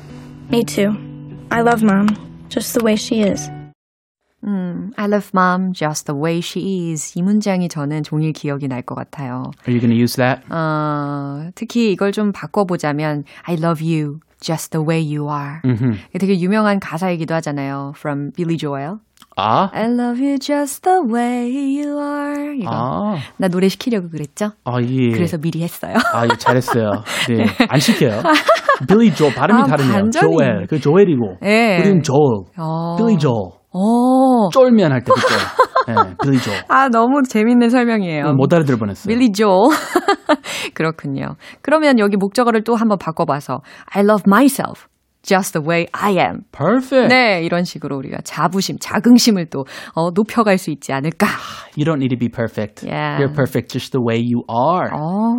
Me 0.49 0.63
too. 0.65 0.95
I 1.49 1.61
love 1.61 1.81
mom, 1.81 2.09
just 2.49 2.73
the 2.73 2.83
way 2.83 2.95
she 2.97 3.21
is. 3.21 3.49
음, 4.43 4.91
I 4.97 5.07
love 5.07 5.31
mom 5.33 5.73
just 5.73 6.05
the 6.05 6.15
way 6.15 6.39
she 6.41 6.91
is. 6.91 7.13
이 7.17 7.21
문장이 7.21 7.69
저는 7.69 8.03
종일 8.03 8.33
기억이 8.33 8.67
날 8.67 8.81
것 8.83 8.95
같아요. 8.95 9.51
Are 9.65 9.73
you 9.73 9.79
going 9.79 9.91
to 9.91 9.95
use 9.97 10.15
that? 10.17 10.43
어, 10.49 11.49
특히 11.55 11.91
이걸 11.91 12.11
좀 12.11 12.31
바꿔보자면 12.31 13.23
I 13.45 13.55
love 13.55 13.81
you 13.81 14.19
just 14.39 14.71
the 14.71 14.83
way 14.85 14.99
you 15.01 15.27
are. 15.29 15.61
Mm-hmm. 15.63 15.97
되게 16.19 16.39
유명한 16.39 16.79
가사이기도 16.79 17.33
하잖아요. 17.35 17.93
From 17.97 18.31
Billy 18.31 18.57
Joel. 18.57 18.99
아? 19.36 19.70
I 19.72 19.84
love 19.86 20.20
you 20.22 20.38
just 20.38 20.82
the 20.82 20.98
way 21.12 21.48
you 21.50 21.98
are. 21.98 22.58
이거. 22.58 22.70
아. 22.70 23.16
나 23.38 23.48
노래 23.48 23.68
시키려고 23.68 24.08
그랬죠? 24.10 24.50
아, 24.64 24.80
예. 24.82 25.10
그래서 25.12 25.38
미리 25.38 25.62
했어요. 25.62 25.94
아, 26.12 26.24
예, 26.24 26.28
잘했어요. 26.38 26.90
네. 27.28 27.46
안 27.68 27.78
시켜요. 27.80 28.22
빌리 28.88 29.14
조 29.14 29.30
발음이 29.30 29.62
아, 29.62 29.64
다르네요. 29.66 29.92
반전이... 29.92 30.36
조엘. 30.36 30.66
그 30.68 30.78
조엘이고. 30.80 31.38
예. 31.44 31.78
우리는 31.80 32.02
조엘. 32.02 32.44
어. 32.58 32.96
빌리 32.96 33.16
조. 33.18 33.52
오. 33.74 34.50
쫄면 34.52 34.92
할 34.92 35.00
때 35.02 35.10
그때. 35.14 35.34
네, 35.88 36.14
빌리 36.22 36.38
조. 36.38 36.50
아, 36.68 36.88
너무 36.88 37.22
재밌는 37.26 37.70
설명이에요. 37.70 38.34
못 38.34 38.52
알아들 38.52 38.76
뻔했어요. 38.78 39.12
빌리 39.12 39.32
조. 39.32 39.68
그렇군요. 40.74 41.36
그러면 41.62 41.98
여기 41.98 42.16
목적어를 42.16 42.64
또 42.64 42.74
한번 42.76 42.98
바꿔봐서 42.98 43.60
I 43.94 44.02
love 44.04 44.22
myself. 44.26 44.86
Just 45.22 45.52
the 45.52 45.64
way 45.66 45.86
I 45.92 46.12
am. 46.18 46.42
Perfect. 46.52 47.08
네, 47.08 47.42
이런 47.42 47.64
식으로 47.64 47.96
우리가 47.96 48.18
자부심, 48.24 48.76
자긍심을 48.80 49.46
또 49.46 49.64
어, 49.94 50.10
높여갈 50.10 50.58
수 50.58 50.70
있지 50.70 50.92
않을까. 50.92 51.26
You 51.76 51.84
don't 51.84 51.98
need 52.02 52.10
to 52.14 52.18
be 52.18 52.28
perfect. 52.28 52.84
Yeah. 52.86 53.18
You're 53.22 53.34
perfect 53.34 53.70
just 53.72 53.92
the 53.92 54.02
way 54.04 54.18
you 54.20 54.42
are. 54.50 54.90
어, 54.92 55.34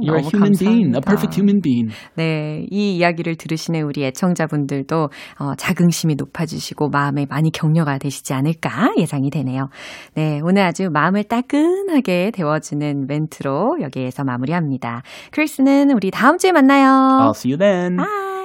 You're 0.00 0.18
a 0.18 0.22
human 0.22 0.52
감사합니다. 0.52 0.58
being, 0.58 0.94
a 0.96 1.00
perfect 1.00 1.34
human 1.38 1.60
being. 1.62 1.92
네, 2.16 2.66
이 2.70 2.96
이야기를 2.96 3.36
들으시는 3.36 3.82
우리 3.82 4.04
애청자분들도 4.04 5.08
어, 5.40 5.54
자긍심이 5.56 6.14
높아지시고 6.16 6.88
마음에 6.90 7.26
많이 7.28 7.50
격려가 7.50 7.98
되시지 7.98 8.34
않을까 8.34 8.92
예상이 8.98 9.30
되네요. 9.30 9.68
네, 10.14 10.40
오늘 10.42 10.62
아주 10.62 10.88
마음을 10.92 11.24
따끈하게 11.24 12.32
데워주는 12.34 13.06
멘트로 13.06 13.78
여기에서 13.82 14.24
마무리합니다. 14.24 15.02
크리스는 15.32 15.90
우리 15.92 16.10
다음 16.10 16.38
주에 16.38 16.52
만나요. 16.52 16.86
I'll 16.88 17.30
see 17.34 17.52
you 17.52 17.58
then. 17.58 17.96
Bye. 17.96 18.37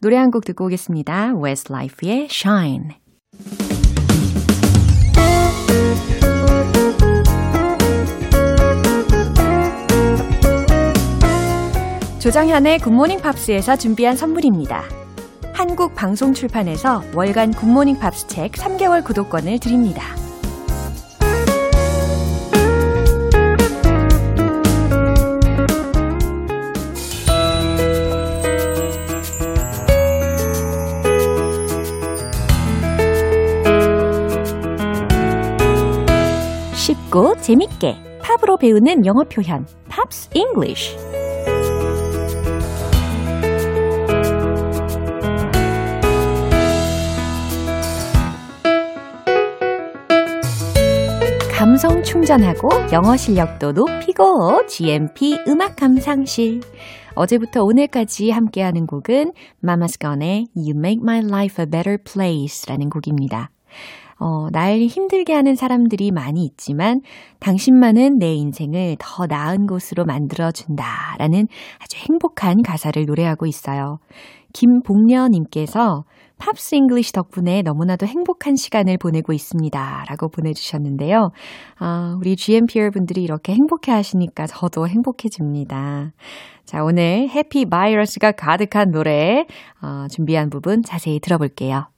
노래 0.00 0.16
한 0.16 0.30
곡 0.30 0.44
듣고 0.44 0.66
오겠습니다. 0.66 1.34
Westlife의 1.42 2.28
Shine. 2.30 2.88
조정현의 12.18 12.78
굿모닝 12.78 13.20
팝스에서 13.20 13.76
준비한 13.76 14.16
선물입니다. 14.16 14.82
한국 15.52 15.94
방송 15.94 16.32
출판에서 16.32 17.02
월간 17.14 17.52
굿모닝 17.52 17.98
팝스 17.98 18.26
책 18.28 18.52
3개월 18.52 19.04
구독권을 19.04 19.58
드립니다. 19.60 20.02
재밌게 37.44 37.94
팝으로 38.22 38.56
배우는 38.56 39.04
영어 39.04 39.22
표현 39.24 39.66
Pops 39.90 40.30
English 40.32 40.96
감성 51.52 52.02
충전하고 52.02 52.70
영어 52.92 53.14
실력도 53.14 53.72
높이고 53.72 54.66
GMP 54.66 55.38
음악 55.46 55.76
감상실 55.76 56.62
어제부터 57.14 57.62
오늘까지 57.62 58.30
함께하는 58.30 58.86
곡은 58.86 59.32
Mamas 59.60 59.98
Gun의 59.98 60.46
You 60.56 60.72
Make 60.78 61.02
My 61.02 61.18
Life 61.18 61.62
a 61.62 61.70
Better 61.70 61.98
Place라는 62.02 62.88
곡입니다. 62.88 63.50
어, 64.24 64.48
날 64.50 64.78
힘들게 64.78 65.34
하는 65.34 65.54
사람들이 65.54 66.10
많이 66.10 66.46
있지만 66.46 67.02
당신만은 67.40 68.16
내 68.18 68.32
인생을 68.32 68.96
더 68.98 69.26
나은 69.26 69.66
곳으로 69.66 70.06
만들어준다. 70.06 71.16
라는 71.18 71.46
아주 71.78 71.98
행복한 71.98 72.62
가사를 72.62 73.04
노래하고 73.04 73.44
있어요. 73.44 73.98
김복녀님께서 74.54 76.04
Pops 76.38 76.74
English 76.74 77.12
덕분에 77.12 77.60
너무나도 77.62 78.06
행복한 78.06 78.56
시간을 78.56 78.96
보내고 78.96 79.34
있습니다. 79.34 80.04
라고 80.08 80.30
보내주셨는데요. 80.30 81.28
아, 81.78 82.16
우리 82.18 82.34
GMPer 82.34 82.92
분들이 82.92 83.22
이렇게 83.22 83.52
행복해 83.52 83.92
하시니까 83.92 84.46
저도 84.46 84.88
행복해집니다. 84.88 86.12
자, 86.64 86.82
오늘 86.82 87.28
happy 87.28 87.66
바이러스가 87.66 88.32
가득한 88.32 88.90
노래 88.90 89.44
어, 89.82 90.06
준비한 90.08 90.48
부분 90.48 90.80
자세히 90.82 91.20
들어볼게요. 91.20 91.88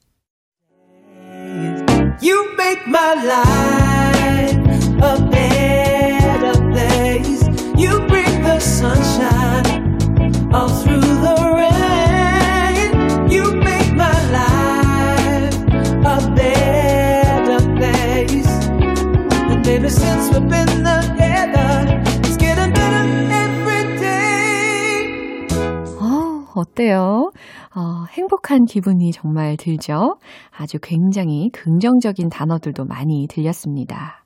You 2.21 2.57
make 2.57 2.87
my 2.87 3.15
life 3.15 4.57
a 5.03 5.23
better 5.31 6.55
place. 6.73 7.43
You 7.77 8.01
bring 8.09 8.43
the 8.43 8.59
sunshine 8.59 9.99
all 10.53 10.69
through 10.69 11.01
the 11.01 11.37
rain. 11.61 13.31
You 13.31 13.55
make 13.55 13.93
my 13.95 14.19
life 14.31 15.55
a 16.07 16.31
better 16.35 17.61
place. 17.77 18.49
And 19.51 19.63
baby, 19.63 19.91
since 19.91 20.33
we've 20.33 20.49
been 20.49 20.76
어, 26.57 26.61
어때요? 26.61 27.31
어, 27.75 28.05
행복한 28.11 28.65
기분이 28.65 29.13
정말 29.13 29.57
들죠? 29.57 30.17
아주 30.51 30.79
굉장히 30.83 31.51
긍정적인 31.53 32.31
단어들도 32.31 32.85
많이 32.87 33.27
들렸습니다. 33.29 34.25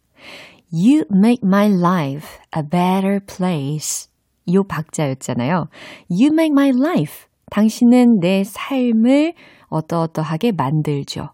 You 0.72 1.04
make 1.12 1.40
my 1.44 1.66
life 1.66 2.28
a 2.56 2.62
better 2.62 3.18
place. 3.26 4.08
요 4.52 4.62
박자였잖아요. 4.64 5.66
You 6.08 6.30
make 6.32 6.52
my 6.52 6.70
life. 6.70 7.26
당신은 7.50 8.20
내 8.20 8.44
삶을 8.44 9.34
어떠어떠하게 9.68 10.52
만들죠. 10.52 11.30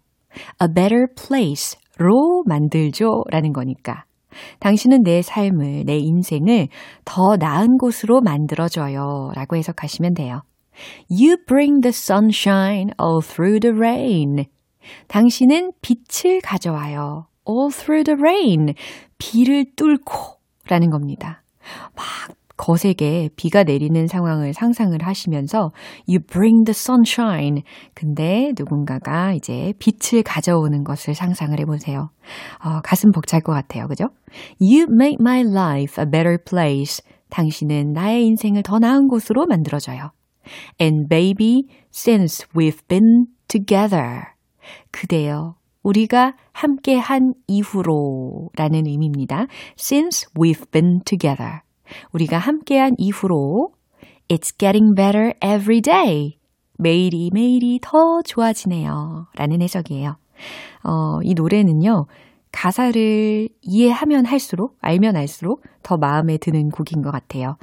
A 0.62 0.68
better 0.74 1.06
place로 1.14 2.42
만들죠. 2.46 3.24
라는 3.30 3.52
거니까. 3.52 4.04
당신은 4.61 5.02
내 5.02 5.22
삶을, 5.22 5.85
내 5.87 5.96
인생을 5.96 6.68
더 7.04 7.37
나은 7.37 7.78
곳으로 7.78 8.20
만들어줘요. 8.20 9.32
라고 9.35 9.56
해석하시면 9.56 10.14
돼요. 10.14 10.42
You 11.10 11.36
bring 11.46 11.80
the 11.80 11.92
sunshine 11.92 12.90
all 13.00 13.20
through 13.22 13.60
the 13.60 13.76
rain. 13.76 14.44
당신은 15.08 15.72
빛을 15.80 16.40
가져와요. 16.42 17.26
all 17.48 17.70
through 17.70 18.04
the 18.04 18.18
rain. 18.18 18.74
비를 19.18 19.66
뚫고 19.76 20.38
라는 20.68 20.90
겁니다. 20.90 21.42
막 21.94 22.04
거세게 22.56 23.30
비가 23.36 23.64
내리는 23.64 24.06
상황을 24.06 24.54
상상을 24.54 24.98
하시면서 25.02 25.72
you 26.08 26.20
bring 26.20 26.64
the 26.64 26.72
sunshine. 26.72 27.62
근데 27.94 28.52
누군가가 28.56 29.34
이제 29.34 29.74
빛을 29.78 30.22
가져오는 30.22 30.82
것을 30.82 31.14
상상을 31.14 31.58
해보세요. 31.60 32.08
어, 32.64 32.80
가슴 32.82 33.10
벅찰 33.12 33.40
것 33.40 33.52
같아요. 33.52 33.86
그죠? 33.88 34.06
You 34.60 34.86
make 34.90 35.18
my 35.20 35.40
life 35.42 36.02
a 36.02 36.10
better 36.10 36.38
place. 36.48 37.04
당신은 37.28 37.92
나의 37.92 38.24
인생을 38.24 38.62
더 38.62 38.78
나은 38.78 39.08
곳으로 39.08 39.46
만들어줘요. 39.46 40.10
And 40.80 41.09
baby, 41.09 41.64
since 41.92 42.46
we've 42.54 42.87
been 42.88 43.26
together. 43.48 44.22
그대여, 44.90 45.56
우리가 45.82 46.35
함께 46.52 46.96
한 46.96 47.35
이후로 47.46 48.50
라는 48.56 48.87
의미입니다. 48.87 49.46
Since 49.78 50.28
we've 50.35 50.70
been 50.70 51.00
together. 51.04 51.61
우리가 52.12 52.38
함께 52.38 52.78
한 52.78 52.94
이후로 52.98 53.72
It's 54.28 54.59
getting 54.59 54.94
better 54.96 55.32
every 55.44 55.80
day. 55.80 56.38
매일이 56.78 57.30
매일이 57.32 57.78
더 57.80 58.20
좋아지네요. 58.22 59.28
라는 59.37 59.62
해석이에요. 59.62 60.16
어, 60.85 61.20
이 61.22 61.35
노래는요, 61.35 62.06
가사를 62.57 63.49
이해하면 63.61 64.25
할수록, 64.25 64.79
알면 64.81 65.14
알수록 65.14 65.62
더 65.83 65.99
마음에 65.99 66.38
드는 66.38 66.71
곡인 66.71 67.03
것 67.03 67.11
같아요. 67.11 67.59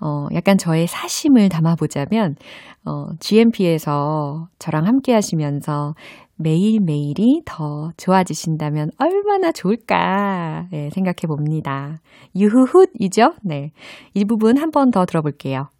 어, 0.00 0.28
약간 0.34 0.56
저의 0.56 0.86
사심을 0.86 1.48
담아보자면, 1.48 2.36
어, 2.84 3.08
GMP에서 3.18 4.48
저랑 4.60 4.86
함께 4.86 5.12
하시면서 5.14 5.94
매일매일이 6.36 7.42
더 7.44 7.90
좋아지신다면 7.96 8.90
얼마나 8.98 9.50
좋을까 9.52 10.66
네, 10.70 10.90
생각해 10.90 11.26
봅니다. 11.26 12.00
유후훗이죠? 12.36 13.34
네. 13.42 13.72
이 14.14 14.24
부분 14.24 14.58
한 14.58 14.70
번 14.70 14.90
더 14.92 15.06
들어볼게요. 15.06 15.70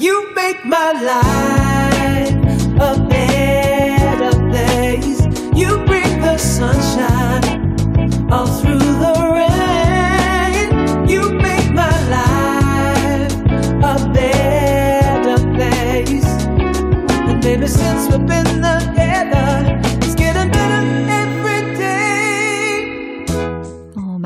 You 0.00 0.26
make 0.32 0.64
my 0.64 0.92
life 1.04 2.34
a 2.80 3.08
better 3.08 4.32
place. 4.50 5.20
You 5.54 5.84
sunshine 6.40 7.29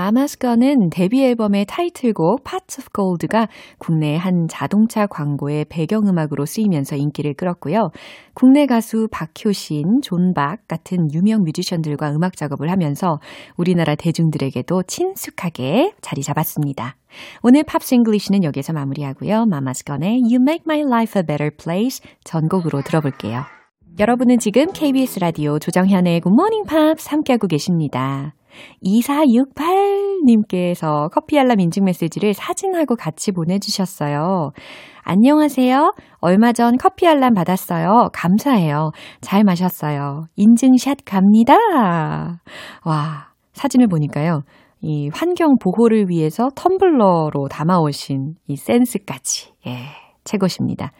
어, 0.05 0.13
마마스건은 0.13 0.91
데뷔 0.91 1.25
앨범의 1.25 1.65
타이틀곡 1.67 2.45
Parts 2.45 2.81
of 2.81 2.89
Gold가 2.95 3.49
국내 3.79 4.17
한 4.17 4.47
자동차 4.49 5.07
광고의 5.07 5.65
배경음악으로 5.71 6.45
쓰이면서 6.45 6.97
인기를 6.97 7.35
끌었고요. 7.35 7.91
국내 8.35 8.67
가수 8.67 9.09
박효신, 9.11 10.01
존박 10.03 10.69
같은 10.69 11.09
유명 11.15 11.43
뮤지션들과 11.45 12.11
음악 12.11 12.37
작업을 12.37 12.71
하면서 12.71 13.19
우리나라 13.57 13.95
대중들에게도 13.95 14.83
친숙하게 14.83 15.95
자리 16.03 16.23
잡았습니다. 16.23 16.97
오늘 17.43 17.63
Pops 17.63 17.95
English는 17.95 18.45
여기서 18.45 18.75
마무리하고요. 18.75 19.47
Mamas 19.47 19.84
Gun의 19.84 20.21
You 20.23 20.37
Make 20.41 20.65
My 20.67 20.81
Life 20.81 21.19
a 21.19 21.27
Better 21.27 21.51
Place 21.57 22.05
전곡으로 22.25 22.83
들어볼게요. 22.83 23.45
여러분은 23.99 24.39
지금 24.39 24.67
KBS 24.73 25.21
라디오 25.21 25.59
조정현의 25.59 26.23
Morning 26.27 26.69
Pops 26.69 27.09
함께하고 27.09 27.47
계십니다. 27.47 28.35
2468 28.83 29.94
님께서 30.25 31.09
커피 31.13 31.39
알람 31.39 31.61
인증 31.61 31.85
메시지를 31.85 32.35
사진하고 32.35 32.97
같이 32.97 33.33
보내주셨어요. 33.33 34.51
안녕하세요. 35.03 35.95
얼마 36.21 36.53
전 36.53 36.77
커피 36.79 37.07
알람 37.07 37.35
받았어요. 37.35 38.09
감사해요. 38.13 38.91
잘 39.21 39.45
마셨어요. 39.45 40.25
인증샷 40.37 40.99
갑니다. 41.05 41.55
와, 42.85 43.29
사진을 43.53 43.87
보니까요. 43.89 44.43
이 44.81 45.09
환경 45.13 45.57
보호를 45.59 46.09
위해서 46.09 46.49
텀블러로 46.49 47.49
담아오신 47.51 48.35
이 48.49 48.57
센스까지. 48.57 49.53
예, 49.67 49.79
최고십니다. 50.25 50.93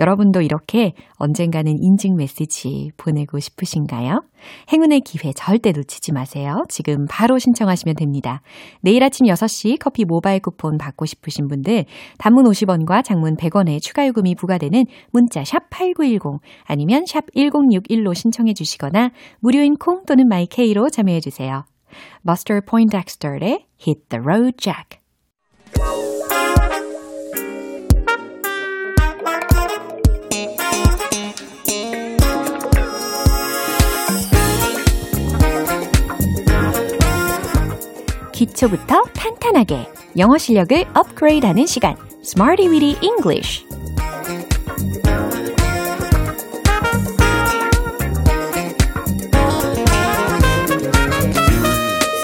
여러분도 0.00 0.40
이렇게 0.40 0.94
언젠가는 1.16 1.70
인증 1.78 2.16
메시지 2.16 2.90
보내고 2.96 3.38
싶으신가요? 3.38 4.22
행운의 4.72 5.02
기회 5.02 5.32
절대 5.32 5.72
놓치지 5.72 6.12
마세요. 6.12 6.64
지금 6.70 7.04
바로 7.08 7.38
신청하시면 7.38 7.96
됩니다. 7.96 8.40
내일 8.80 9.04
아침 9.04 9.26
6시 9.26 9.76
커피 9.78 10.06
모바일 10.06 10.40
쿠폰 10.40 10.78
받고 10.78 11.04
싶으신 11.04 11.48
분들 11.48 11.84
단문 12.18 12.44
50원과 12.44 13.04
장문 13.04 13.36
100원의 13.36 13.82
추가 13.82 14.06
요금이 14.06 14.34
부과되는 14.36 14.84
문자 15.12 15.44
샵 15.44 15.68
8910 15.68 16.40
아니면 16.64 17.04
샵 17.06 17.26
1061로 17.36 18.14
신청해 18.14 18.54
주시거나 18.54 19.10
무료인 19.40 19.76
콩 19.76 20.04
또는 20.06 20.26
마이케이로 20.28 20.88
참여해 20.88 21.20
주세요. 21.20 21.64
Buster 22.24 22.62
Poindexter의 22.64 23.66
Hit 23.78 24.08
the 24.08 24.22
Road 24.24 24.56
Jack 24.56 25.00
기초부터 38.40 39.02
탄탄하게 39.14 39.86
영어 40.16 40.38
실력을 40.38 40.86
업그레이드하는 40.94 41.66
시간. 41.66 41.94
Smarty 42.22 42.70
Weedy 42.70 42.96
English. 43.02 43.66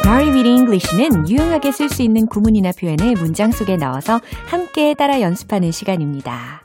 Weedy 0.06 0.54
English는 0.54 1.28
유용하게 1.28 1.72
쓸 1.72 1.90
수 1.90 2.02
있는 2.02 2.26
구문이나 2.26 2.72
표현을 2.72 3.12
문장 3.16 3.50
속에 3.50 3.76
넣어서 3.76 4.18
함께 4.46 4.94
따라 4.94 5.20
연습하는 5.20 5.70
시간입니다. 5.70 6.62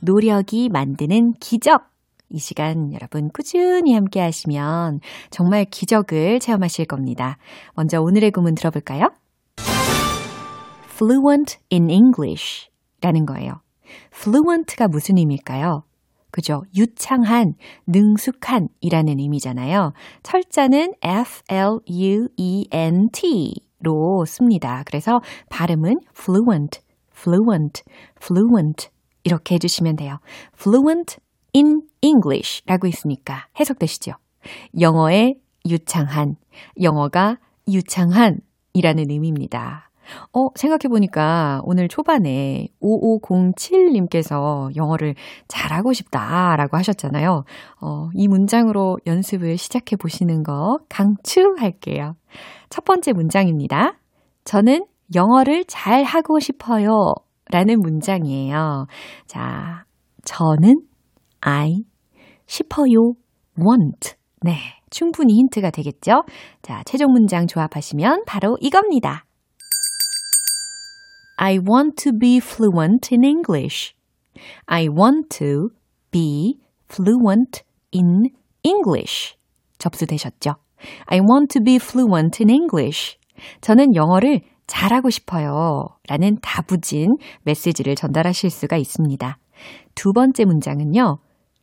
노력이 0.00 0.68
만드는 0.68 1.34
기적 1.40 1.84
이 2.30 2.38
시간 2.38 2.92
여러분 2.92 3.28
꾸준히 3.28 3.92
함께 3.92 4.20
하시면 4.20 5.00
정말 5.30 5.64
기적을 5.64 6.38
체험하실 6.38 6.86
겁니다. 6.86 7.36
먼저 7.74 8.00
오늘의 8.00 8.30
구문 8.30 8.54
들어볼까요? 8.54 9.10
fluent 10.94 11.58
in 11.72 11.90
English 11.90 12.70
라는 13.00 13.26
거예요. 13.26 13.60
fluent가 14.14 14.86
무슨 14.88 15.18
의미일까요? 15.18 15.82
그죠? 16.30 16.62
유창한, 16.76 17.54
능숙한 17.88 18.68
이라는 18.80 19.18
의미잖아요. 19.18 19.92
철자는 20.22 20.94
F-L-U-E-N-T 21.02 21.80
로 23.82 24.24
씁니다. 24.26 24.82
그래서 24.86 25.20
발음은 25.48 26.00
fluent, 26.14 26.80
fluent, 27.12 27.82
fluent 28.22 28.90
이렇게 29.24 29.54
해주시면 29.54 29.96
돼요. 29.96 30.18
fluent 30.54 31.16
in 31.54 31.82
English 32.02 32.62
라고 32.66 32.86
있으니까 32.86 33.46
해석되시죠? 33.58 34.12
영어의 34.80 35.36
유창한, 35.68 36.36
영어가 36.80 37.38
유창한 37.68 38.38
이라는 38.72 39.10
의미입니다. 39.10 39.90
어, 40.32 40.48
생각해보니까 40.54 41.60
오늘 41.64 41.88
초반에 41.88 42.68
5507님께서 42.82 44.74
영어를 44.76 45.14
잘하고 45.48 45.92
싶다 45.92 46.56
라고 46.56 46.76
하셨잖아요. 46.76 47.44
어, 47.80 48.08
이 48.14 48.28
문장으로 48.28 48.98
연습을 49.06 49.56
시작해 49.56 49.96
보시는 49.96 50.42
거 50.42 50.78
강추할게요. 50.88 52.16
첫 52.70 52.84
번째 52.84 53.12
문장입니다. 53.12 53.98
저는 54.44 54.86
영어를 55.14 55.64
잘 55.66 56.04
하고 56.04 56.40
싶어요. 56.40 57.14
라는 57.50 57.80
문장이에요. 57.80 58.86
자, 59.26 59.84
저는 60.24 60.82
I 61.40 61.84
싶어요. 62.46 63.14
want. 63.58 64.14
네. 64.42 64.56
충분히 64.90 65.34
힌트가 65.34 65.70
되겠죠? 65.70 66.24
자, 66.62 66.82
최종 66.84 67.12
문장 67.12 67.46
조합하시면 67.46 68.24
바로 68.26 68.56
이겁니다. 68.60 69.24
I 71.36 71.58
want 71.58 72.02
to 72.02 72.12
be 72.18 72.38
fluent 72.38 73.14
in 73.14 73.24
English. 73.24 73.94
I 74.66 74.88
want 74.88 75.28
to 75.38 75.68
be 76.10 76.58
fluent 76.90 77.62
in 77.94 78.30
English. 78.62 79.36
접수되셨죠? 79.78 80.56
I 81.06 81.20
want 81.20 81.52
to 81.52 81.62
be 81.62 81.76
fluent 81.76 82.42
in 82.42 82.50
English. 82.50 83.16
저는 83.60 83.94
영어를 83.94 84.40
잘하고 84.66 85.08
싶어요. 85.10 85.86
라는 86.08 86.36
다부진 86.42 87.16
메시지를 87.44 87.94
전달하실 87.94 88.50
수가 88.50 88.76
있습니다. 88.76 89.38
두 89.94 90.12
번째 90.12 90.44
문장은요. 90.44 91.18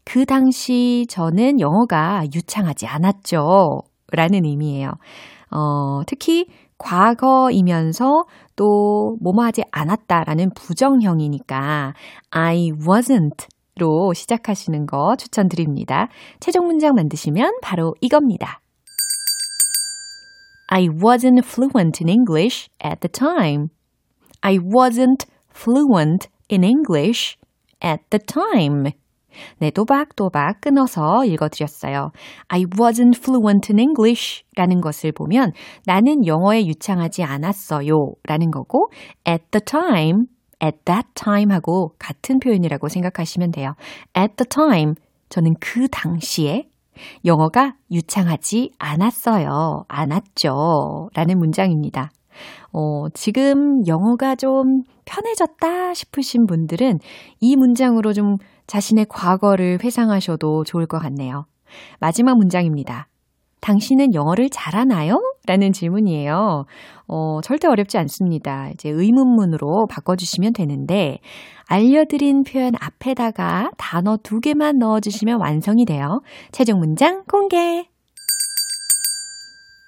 그 0.10 0.26
당시 0.26 1.06
저는 1.10 1.60
영어가 1.60 2.24
유창하지 2.34 2.88
않았죠. 2.88 3.82
라는 4.14 4.46
의미예요. 4.46 4.92
어, 5.52 6.02
특히 6.08 6.46
과거이면서 6.78 8.24
또 8.56 9.18
뭐뭐 9.22 9.44
하지 9.44 9.64
않았다라는 9.70 10.52
부정형이니까 10.56 11.94
I 12.32 12.72
wasn't 12.72 13.48
로 13.80 14.14
시작하시는 14.14 14.86
거 14.86 15.18
추천드립니다. 15.18 16.08
최종 16.40 16.68
문장 16.68 16.96
만드시면 16.96 17.60
바로 17.62 17.94
이겁니다. 18.00 18.62
I 20.70 20.88
wasn't 20.88 21.44
fluent 21.44 22.02
in 22.02 22.08
English 22.10 22.70
at 22.84 23.02
the 23.02 23.12
time. 23.12 23.68
I 24.40 24.58
wasn't 24.58 25.28
fluent 25.54 26.30
in 26.50 26.64
English 26.64 27.38
at 27.84 28.02
the 28.10 28.20
time. 28.26 28.94
네, 29.60 29.72
또박또박 29.72 30.62
끊어서 30.62 31.26
읽어드렸어요. 31.26 32.12
I 32.48 32.64
wasn't 32.64 33.18
fluent 33.18 33.72
in 33.72 33.80
English 33.80 34.44
라는 34.56 34.82
것을 34.82 35.12
보면 35.12 35.52
나는 35.86 36.26
영어에 36.26 36.66
유창하지 36.66 37.24
않았어요 37.24 38.14
라는 38.24 38.52
거고 38.52 38.90
at 39.28 39.46
the 39.52 39.62
time, 39.64 40.26
at 40.64 40.78
that 40.86 41.08
time 41.14 41.54
하고 41.54 41.94
같은 42.00 42.40
표현이라고 42.40 42.88
생각하시면 42.88 43.52
돼요. 43.52 43.74
at 44.18 44.36
the 44.36 44.48
time, 44.50 44.94
저는 45.30 45.54
그 45.60 45.88
당시에 45.90 46.68
영어가 47.26 47.76
유창하지 47.92 48.72
않았어요. 48.80 49.84
않았죠. 49.88 51.10
라는 51.14 51.38
문장입니다. 51.38 52.10
어, 52.80 53.10
지금 53.16 53.82
영어가 53.88 54.36
좀 54.36 54.84
편해졌다 55.06 55.96
싶으신 55.96 56.46
분들은 56.46 57.00
이 57.40 57.56
문장으로 57.56 58.14
좀 58.14 58.38
자신의 58.68 59.08
과거를 59.10 59.80
회상하셔도 59.84 60.64
좋을 60.64 60.86
것 60.86 61.00
같네요. 61.00 61.46
마지막 62.00 62.38
문장입니다. 62.38 63.08
당신은 63.62 64.14
영어를 64.14 64.52
잘하나요? 64.52 65.20
라는 65.48 65.72
질문이에요. 65.72 66.66
어, 67.08 67.42
절대 67.42 67.68
어렵지 67.68 67.98
않습니다. 67.98 68.70
이제 68.70 68.90
의문문으로 68.90 69.88
바꿔주시면 69.90 70.54
되는데, 70.54 71.18
알려드린 71.66 72.44
표현 72.44 72.74
앞에다가 72.80 73.72
단어 73.78 74.18
두 74.22 74.40
개만 74.40 74.78
넣어주시면 74.78 75.40
완성이 75.42 75.86
돼요. 75.86 76.22
최종 76.52 76.78
문장 76.78 77.24
공개! 77.26 77.88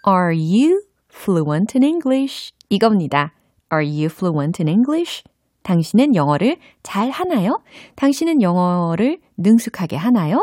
Are 0.07 0.35
you 0.35 0.88
fluent 1.19 1.77
in 1.77 1.83
English? 1.83 2.53
이겁니다. 2.69 3.33
Are 3.73 3.85
you 3.85 4.05
fluent 4.05 4.63
in 4.63 4.69
English? 4.69 5.23
당신은 5.63 6.15
영어를 6.15 6.57
잘 6.81 7.09
하나요? 7.09 7.61
당신은 7.95 8.41
영어를 8.41 9.19
능숙하게 9.37 9.97
하나요? 9.97 10.39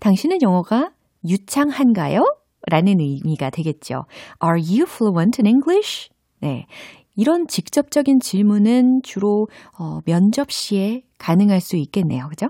당신은 0.00 0.40
영어가 0.40 0.92
유창한가요? 1.28 2.24
라는 2.66 3.00
의미가 3.00 3.50
되겠죠. 3.50 4.06
Are 4.42 4.58
you 4.58 4.84
fluent 4.88 5.40
in 5.42 5.46
English? 5.46 6.08
네. 6.40 6.66
이런 7.14 7.46
직접적인 7.46 8.20
질문은 8.20 9.02
주로 9.02 9.48
어, 9.78 10.00
면접 10.06 10.50
시에 10.50 11.02
가능할 11.18 11.60
수 11.60 11.76
있겠네요. 11.76 12.28
그죠? 12.28 12.48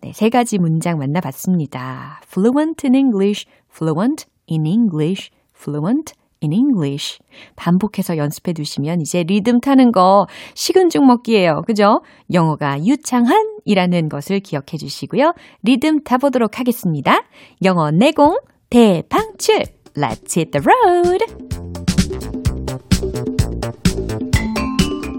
네, 0.00 0.12
세 0.12 0.28
가지 0.28 0.58
문장 0.58 0.98
만나봤습니다. 0.98 2.20
fluent 2.26 2.86
in 2.86 2.94
English, 2.94 3.46
fluent 3.70 4.26
in 4.50 4.66
English, 4.66 5.30
fluent 5.54 6.14
in 6.46 6.52
English. 6.52 7.18
반복해서 7.56 8.16
연습해 8.16 8.52
두시면 8.52 9.00
이제 9.00 9.22
리듬 9.22 9.60
타는 9.60 9.92
거 9.92 10.26
식은 10.54 10.88
죽 10.88 11.04
먹기예요. 11.04 11.62
그죠? 11.66 12.00
영어가 12.32 12.84
유창한 12.84 13.56
이라는 13.64 14.08
것을 14.08 14.40
기억해 14.40 14.76
주시고요. 14.78 15.32
리듬 15.62 16.02
타보도록 16.04 16.58
하겠습니다. 16.58 17.22
영어 17.64 17.90
내공 17.90 18.38
대방출. 18.70 19.62
Let's 19.96 20.36
hit 20.36 20.50
the 20.52 20.62
road. 20.62 21.24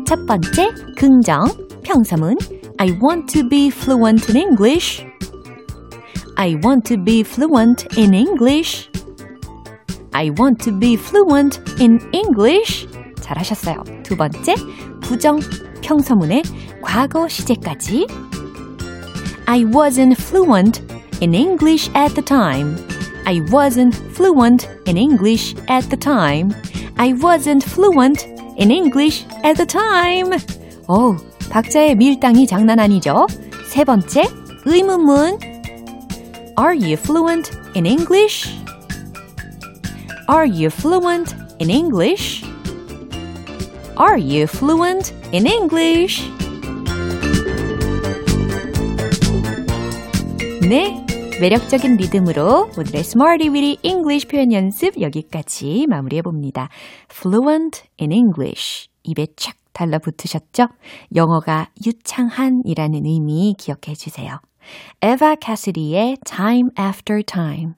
첫 0.06 0.26
번째, 0.26 0.70
긍정, 0.98 1.46
평서문. 1.84 2.38
I 2.80 2.92
want 3.04 3.28
to 3.34 3.48
be 3.50 3.68
fluent 3.68 4.32
in 4.32 4.48
English. 4.48 5.06
I 6.38 6.56
want 6.64 6.88
to 6.94 7.04
be 7.04 7.22
fluent 7.22 7.88
in 7.98 8.14
English. 8.14 8.90
I 10.13 10.31
want 10.39 10.63
to 10.65 10.79
be 10.79 10.95
fluent 10.95 11.61
in 11.81 12.01
English. 12.13 12.87
잘하셨어요. 13.21 13.85
두 14.03 14.17
번째, 14.17 14.55
부정 15.01 15.41
평서문의 15.83 16.43
과거 16.83 17.29
시제까지. 17.29 18.07
I 19.47 19.65
wasn't 19.65 20.17
fluent 20.19 20.83
in 21.21 21.35
English 21.35 21.91
at 21.95 22.15
the 22.15 22.25
time. 22.25 22.77
I 23.25 23.41
wasn't 23.41 23.95
fluent 24.15 24.69
in 24.87 24.97
English 24.97 25.55
at 25.69 25.89
the 25.89 25.99
time. 25.99 26.53
I 26.97 27.13
wasn't 27.13 27.65
fluent 27.65 28.27
in 28.59 28.71
English 28.71 29.27
at 29.45 29.57
the 29.57 29.67
time. 29.67 30.39
오, 30.89 31.17
박자의 31.51 31.97
밀당이 31.97 32.47
장난 32.47 32.79
아니죠? 32.79 33.27
세 33.67 33.85
번째, 33.85 34.25
의문문. 34.65 35.39
Are 36.59 36.77
you 36.77 36.95
fluent 36.95 37.51
in 37.75 37.87
English? 37.87 38.51
Are 40.30 40.46
you 40.46 40.70
fluent 40.70 41.34
in 41.58 41.70
English? 41.70 42.44
Are 43.96 44.18
you 44.18 44.44
fluent 44.44 45.14
in 45.32 45.48
English? 45.48 46.22
네, 50.68 51.06
매력적인 51.40 51.96
리듬으로 51.96 52.72
오늘의 52.78 53.00
Smarty 53.00 53.48
Weedy 53.54 53.78
English 53.84 54.28
표현 54.28 54.52
연습 54.52 55.00
여기까지 55.00 55.86
마무리해 55.88 56.22
봅니다. 56.22 56.68
Fluent 57.10 57.84
in 57.98 58.12
English 58.12 58.90
입에 59.04 59.28
착 59.38 59.56
달라붙으셨죠? 59.72 60.68
영어가 61.16 61.70
유창한이라는 61.86 63.06
의미 63.06 63.56
기억해 63.58 63.96
주세요. 63.96 64.42
에바 65.02 65.36
캐시디의 65.36 66.18
Time 66.26 66.70
After 66.78 67.24
Time 67.24 67.76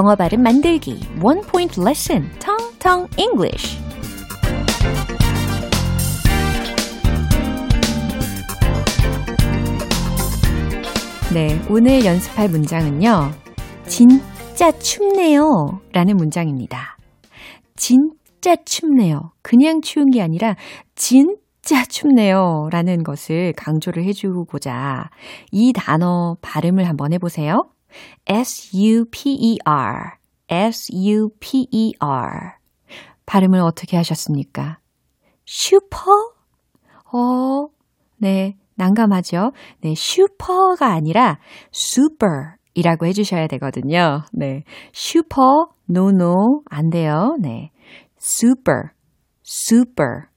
영어 0.00 0.16
발음 0.16 0.42
만들기, 0.42 0.98
원 1.22 1.42
포인트 1.42 1.78
레슨, 1.78 2.26
텅텅 2.38 3.06
English. 3.18 3.78
네, 11.34 11.60
오늘 11.68 12.02
연습할 12.06 12.48
문장은요. 12.48 13.30
진짜 13.86 14.72
춥네요. 14.72 15.82
라는 15.92 16.16
문장입니다. 16.16 16.96
진짜 17.76 18.56
춥네요. 18.64 19.32
그냥 19.42 19.82
추운 19.82 20.08
게 20.10 20.22
아니라 20.22 20.56
진짜 20.94 21.84
춥네요. 21.86 22.70
라는 22.72 23.02
것을 23.02 23.52
강조를 23.54 24.04
해주고자 24.04 25.10
이 25.52 25.74
단어 25.74 26.36
발음을 26.40 26.88
한번 26.88 27.12
해보세요. 27.12 27.64
S-U-P-E-R. 28.26 30.18
S-U-P-E-R. 30.48 32.28
발음을 33.26 33.60
어떻게 33.60 33.96
하셨습니까? 33.96 34.78
슈퍼? 35.44 36.10
어, 37.12 37.68
네, 38.16 38.56
난감하죠? 38.74 39.52
네, 39.82 39.94
슈퍼가 39.94 40.92
아니라 40.92 41.38
super 41.74 42.56
이라고 42.74 43.06
해주셔야 43.06 43.46
되거든요. 43.48 44.22
네, 44.32 44.64
슈퍼, 44.92 45.68
no, 45.88 46.10
no, 46.10 46.62
안 46.70 46.88
돼요. 46.90 47.36
네, 47.40 47.70
super, 48.18 48.90
super, 49.44 50.28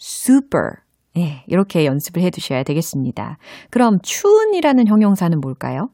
super. 0.00 0.82
네, 1.14 1.44
이렇게 1.48 1.84
연습을 1.84 2.22
해 2.22 2.30
두셔야 2.30 2.62
되겠습니다. 2.62 3.38
그럼 3.70 3.98
추운이라는 4.02 4.86
형용사는 4.86 5.38
뭘까요? 5.40 5.88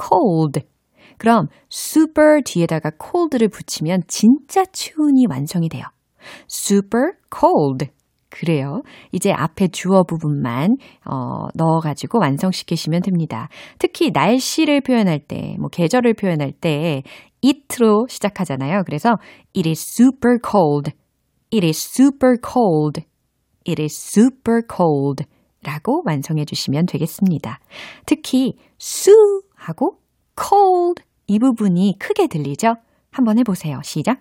Cold. 0.00 0.60
그럼 1.18 1.48
super 1.70 2.42
뒤에다가 2.44 2.90
cold를 3.02 3.48
붙이면 3.48 4.02
진짜 4.06 4.64
추운이 4.64 5.26
완성이 5.28 5.68
돼요. 5.68 5.84
super 6.48 7.12
cold. 7.34 7.90
그래요. 8.30 8.82
이제 9.10 9.32
앞에 9.32 9.68
주어 9.68 10.02
부분만 10.04 10.76
어, 11.06 11.48
넣어가지고 11.54 12.18
완성시키시면 12.20 13.02
됩니다. 13.02 13.48
특히 13.78 14.10
날씨를 14.12 14.82
표현할 14.82 15.20
때, 15.20 15.56
뭐 15.58 15.68
계절을 15.68 16.14
표현할 16.14 16.52
때 16.52 17.02
it로 17.42 18.06
시작하잖아요. 18.08 18.82
그래서 18.84 19.16
it 19.56 19.68
is 19.68 19.80
super 19.80 20.38
cold. 20.44 20.92
It 21.52 21.66
is 21.66 21.78
super 21.78 22.36
cold. 22.38 23.02
It 23.66 23.80
is 23.80 23.96
super 23.96 24.60
cold. 24.62 25.24
라고 25.64 26.02
완성해 26.06 26.44
주시면 26.44 26.86
되겠습니다. 26.86 27.58
특히 28.06 28.54
수 28.78 29.42
하고 29.58 30.00
cold 30.40 31.02
이 31.26 31.38
부분이 31.38 31.96
크게 31.98 32.26
들리죠? 32.26 32.76
한번 33.10 33.38
해보세요. 33.38 33.80
시작. 33.82 34.20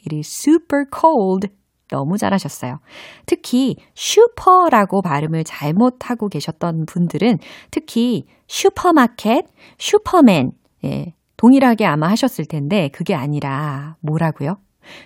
It 0.00 0.14
is 0.14 0.28
super 0.28 0.84
cold. 0.92 1.48
너무 1.88 2.16
잘하셨어요. 2.18 2.80
특히 3.26 3.76
슈퍼라고 3.94 5.02
발음을 5.02 5.44
잘못하고 5.44 6.28
계셨던 6.28 6.86
분들은 6.86 7.38
특히 7.70 8.26
슈퍼마켓, 8.48 9.46
슈퍼맨 9.78 10.52
예, 10.84 11.14
동일하게 11.36 11.86
아마 11.86 12.08
하셨을 12.10 12.46
텐데 12.46 12.88
그게 12.92 13.14
아니라 13.14 13.96
뭐라고요? 14.00 14.56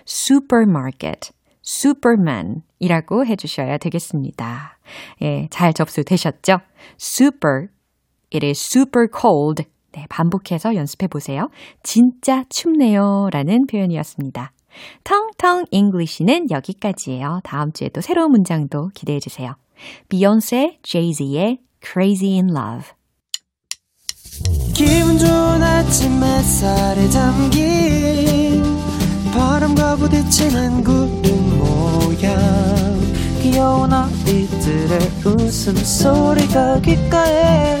supermarket, 0.05 1.19
superman이라고 1.61 3.25
해주셔야 3.25 3.77
되겠습니다. 3.77 4.77
예, 5.21 5.47
잘 5.51 5.73
접수되셨죠? 5.73 6.59
super, 6.99 7.67
it 8.33 8.45
is 8.45 8.59
super 8.59 9.07
cold. 9.09 9.63
네, 9.91 10.05
반복해서 10.09 10.75
연습해 10.75 11.07
보세요. 11.07 11.49
진짜 11.83 12.43
춥네요. 12.49 13.29
라는 13.31 13.65
표현이었습니다. 13.65 14.51
텅텅 15.03 15.65
English는 15.71 16.51
여기까지예요. 16.51 17.41
다음 17.43 17.71
주에 17.71 17.89
또 17.89 18.01
새로운 18.01 18.31
문장도 18.31 18.89
기대해 18.93 19.19
주세요. 19.19 19.55
비욘세, 20.09 20.77
제이지의 20.83 21.59
Crazy 21.81 22.33
in 22.33 22.49
Love. 22.49 22.91
기분 24.73 25.17
좋은 25.17 25.63
아침 25.63 26.23
햇살에 26.23 27.09
담긴 27.09 28.63
바람과 29.33 29.95
부딪히는 29.97 30.83
구름 30.83 31.59
모양 31.59 32.37
귀여운 33.41 33.91
아이들의 33.91 34.99
웃음소리가 35.25 36.81
귓가에 36.81 37.78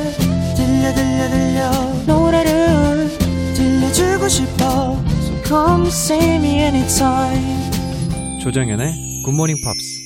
들려 0.93 1.29
들려 1.29 1.71
들려 2.05 2.13
노래를 2.13 3.09
들려주고 3.55 4.27
싶어 4.27 4.97
So 5.21 5.43
come 5.43 5.87
see 5.87 6.35
me 6.35 6.59
anytime 6.59 8.39
조정연의 8.41 8.93
굿모닝 9.25 9.55
팝스 9.63 9.99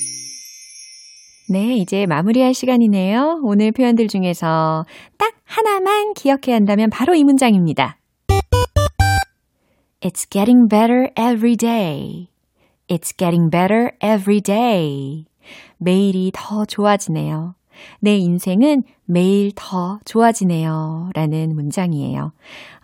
네, 1.50 1.76
이제 1.76 2.06
마무리할 2.06 2.54
시간이네요. 2.54 3.42
오늘 3.44 3.74
표현들 3.74 4.08
중에서 4.08 4.86
딱 5.18 5.34
하나만 5.44 6.14
기억해야 6.14 6.56
한다면 6.56 6.90
바로 6.90 7.14
이 7.16 7.24
문장입니다. 7.24 7.98
It's 10.02 10.26
getting 10.30 10.68
better 10.70 11.10
every 11.18 11.56
day. 11.58 12.30
It's 12.88 13.16
getting 13.16 13.50
better 13.52 13.92
every 14.02 14.42
day. 14.42 15.26
매일이 15.78 16.32
더 16.34 16.66
좋아지네요. 16.66 17.56
내 18.00 18.16
인생은 18.18 18.84
매일 19.06 19.52
더 19.56 20.00
좋아지네요. 20.06 21.10
라는 21.14 21.56
문장이에요. 21.56 22.32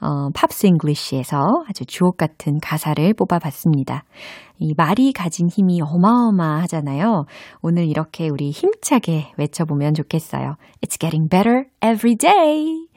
어, 0.01 0.29
Pops 0.33 0.67
English에서 0.67 1.63
아주 1.67 1.85
주옥 1.85 2.17
같은 2.17 2.59
가사를 2.59 3.13
뽑아봤습니다. 3.13 4.03
이 4.59 4.73
말이 4.75 5.13
가진 5.13 5.47
힘이 5.47 5.81
어마어마하잖아요. 5.81 7.25
오늘 7.61 7.87
이렇게 7.87 8.29
우리 8.29 8.51
힘차게 8.51 9.31
외쳐보면 9.37 9.93
좋겠어요. 9.93 10.55
It's 10.81 10.99
getting 10.99 11.29
better 11.29 11.65
every 11.81 12.15
day. 12.15 12.87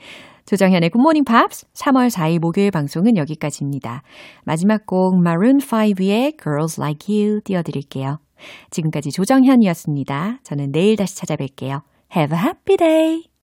조정현의 0.45 0.91
굿모닝 0.91 1.25
팝스 1.25 1.67
3월 1.73 2.11
4일 2.11 2.41
목요일 2.41 2.73
방송은 2.73 3.17
여기까지입니다. 3.17 4.03
마지막 4.45 4.87
곡 4.87 5.15
Maroon 5.19 5.59
5의 5.59 6.37
Girls 6.43 6.81
Like 6.81 7.15
You 7.15 7.41
띄워드릴게요. 7.45 8.19
지금까지 8.71 9.13
조정현이었습니다. 9.13 10.41
저는 10.43 10.73
내일 10.73 10.97
다시 10.97 11.17
찾아뵐게요. 11.17 11.83
Have 12.13 12.31
a 12.31 12.37
happy 12.37 12.77
day! 12.77 13.25